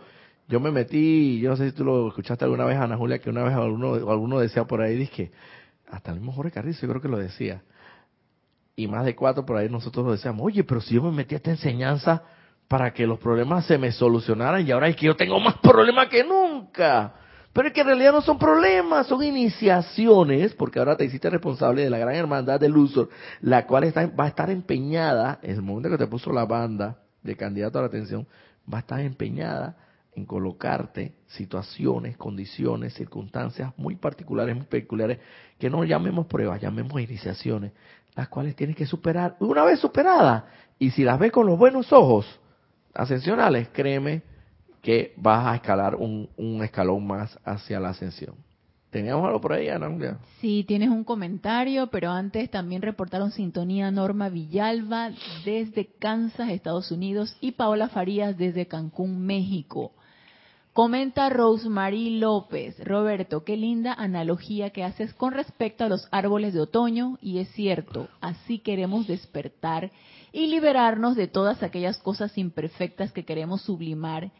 [0.50, 3.30] yo me metí, yo no sé si tú lo escuchaste alguna vez, Ana Julia, que
[3.30, 5.30] una vez alguno, alguno decía por ahí, que
[5.88, 7.62] hasta el mismo Jorge Carrizo, yo creo que lo decía.
[8.74, 11.36] Y más de cuatro por ahí nosotros lo decíamos, oye, pero si yo me metí
[11.36, 12.24] a esta enseñanza
[12.66, 16.08] para que los problemas se me solucionaran y ahora es que yo tengo más problemas
[16.08, 17.14] que nunca.
[17.52, 21.84] Pero es que en realidad no son problemas, son iniciaciones, porque ahora te hiciste responsable
[21.84, 23.08] de la gran hermandad de Luxor,
[23.40, 26.98] la cual está, va a estar empeñada, en el momento que te puso la banda
[27.22, 28.26] de candidato a la atención,
[28.72, 29.76] va a estar empeñada
[30.14, 35.18] en colocarte situaciones, condiciones, circunstancias muy particulares, muy peculiares,
[35.58, 37.72] que no llamemos pruebas, llamemos iniciaciones,
[38.14, 39.36] las cuales tienes que superar.
[39.40, 40.44] Una vez superadas,
[40.78, 42.26] y si las ves con los buenos ojos
[42.94, 44.22] ascensionales, créeme
[44.82, 46.28] que vas a escalar un,
[46.62, 48.34] escalón más hacia la ascensión.
[48.90, 50.18] ¿Teníamos algo por ahí, Ana?
[50.40, 55.10] Sí, tienes un comentario, pero antes también reportaron sintonía Norma Villalba
[55.44, 59.92] desde Kansas, Estados Unidos, y Paola Farías desde Cancún, México.
[60.80, 66.60] Comenta Rosemary López, Roberto, qué linda analogía que haces con respecto a los árboles de
[66.60, 69.90] otoño, y es cierto, así queremos despertar
[70.32, 74.30] y liberarnos de todas aquellas cosas imperfectas que queremos sublimar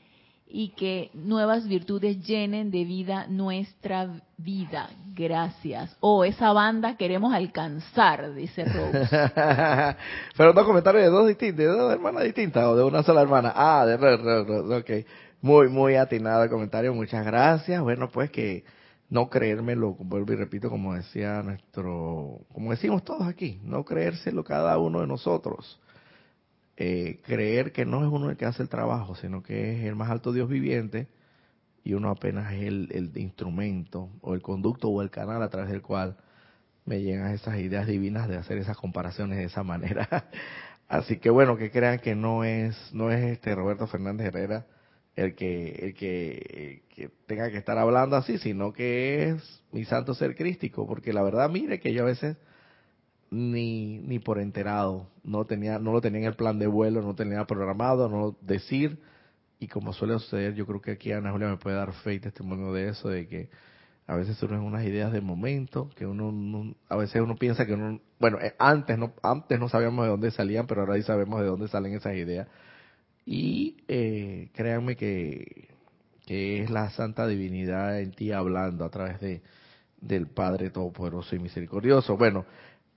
[0.49, 4.89] y que nuevas virtudes llenen de vida nuestra vida.
[5.15, 5.95] Gracias.
[6.01, 9.09] Oh, esa banda queremos alcanzar, dice Rose.
[10.39, 13.53] Pero dos comentarios de dos de dos hermanas distintas o de una sola hermana.
[13.55, 15.07] Ah, de Rose, ok.
[15.43, 17.81] Muy, muy atinado el comentario, muchas gracias.
[17.83, 18.65] Bueno, pues que
[19.09, 24.79] no creérmelo, vuelvo y repito, como decía nuestro, como decimos todos aquí, no creérselo cada
[24.79, 25.81] uno de nosotros
[26.83, 29.97] eh, creer que no es uno el que hace el trabajo, sino que es el
[29.97, 31.09] más alto Dios viviente
[31.85, 35.83] y uno apenas es el, instrumento o el conducto o el canal a través del
[35.83, 36.17] cual
[36.87, 40.31] me llegan esas ideas divinas de hacer esas comparaciones de esa manera.
[40.89, 44.65] Así que bueno, que crean que no es no es este Roberto Fernández Herrera
[45.17, 50.15] el que el que, que tenga que estar hablando así, sino que es mi santo
[50.15, 52.37] ser crístico, porque la verdad mire que yo a veces
[53.31, 55.09] ni, ni por enterado.
[55.23, 59.01] No tenía, no lo tenía en el plan de vuelo, no tenía programado, no decir.
[59.59, 62.21] Y como suele suceder, yo creo que aquí Ana Julia me puede dar fe y
[62.21, 63.51] testimonio de eso, de que
[64.07, 68.01] a veces surgen unas ideas de momento, que uno, a veces uno piensa que uno,
[68.19, 71.47] bueno, eh, antes no, antes no sabíamos de dónde salían, pero ahora sí sabemos de
[71.47, 72.49] dónde salen esas ideas.
[73.27, 75.69] Y eh, créanme que,
[76.27, 79.43] que es la santa divinidad en ti hablando a través de
[80.01, 82.17] del Padre Todopoderoso y Misericordioso.
[82.17, 82.47] Bueno,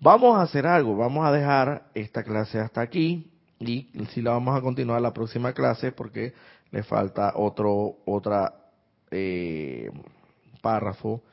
[0.03, 4.53] Vamos a hacer algo, vamos a dejar esta clase hasta aquí y si la vamos
[4.53, 6.33] a continuar la próxima clase porque
[6.71, 8.53] le falta otro otra
[9.11, 9.89] eh,
[10.61, 11.23] párrafo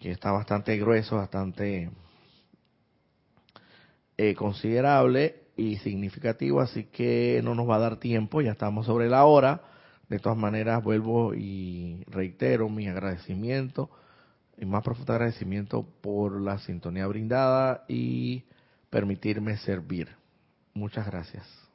[0.00, 1.90] que está bastante grueso, bastante
[4.16, 9.08] eh, considerable y significativo, así que no nos va a dar tiempo, ya estamos sobre
[9.08, 9.62] la hora.
[10.08, 13.90] De todas maneras, vuelvo y reitero mi agradecimiento
[14.58, 18.44] y más profundo agradecimiento por la sintonía brindada y
[18.90, 20.08] permitirme servir.
[20.74, 21.65] Muchas gracias.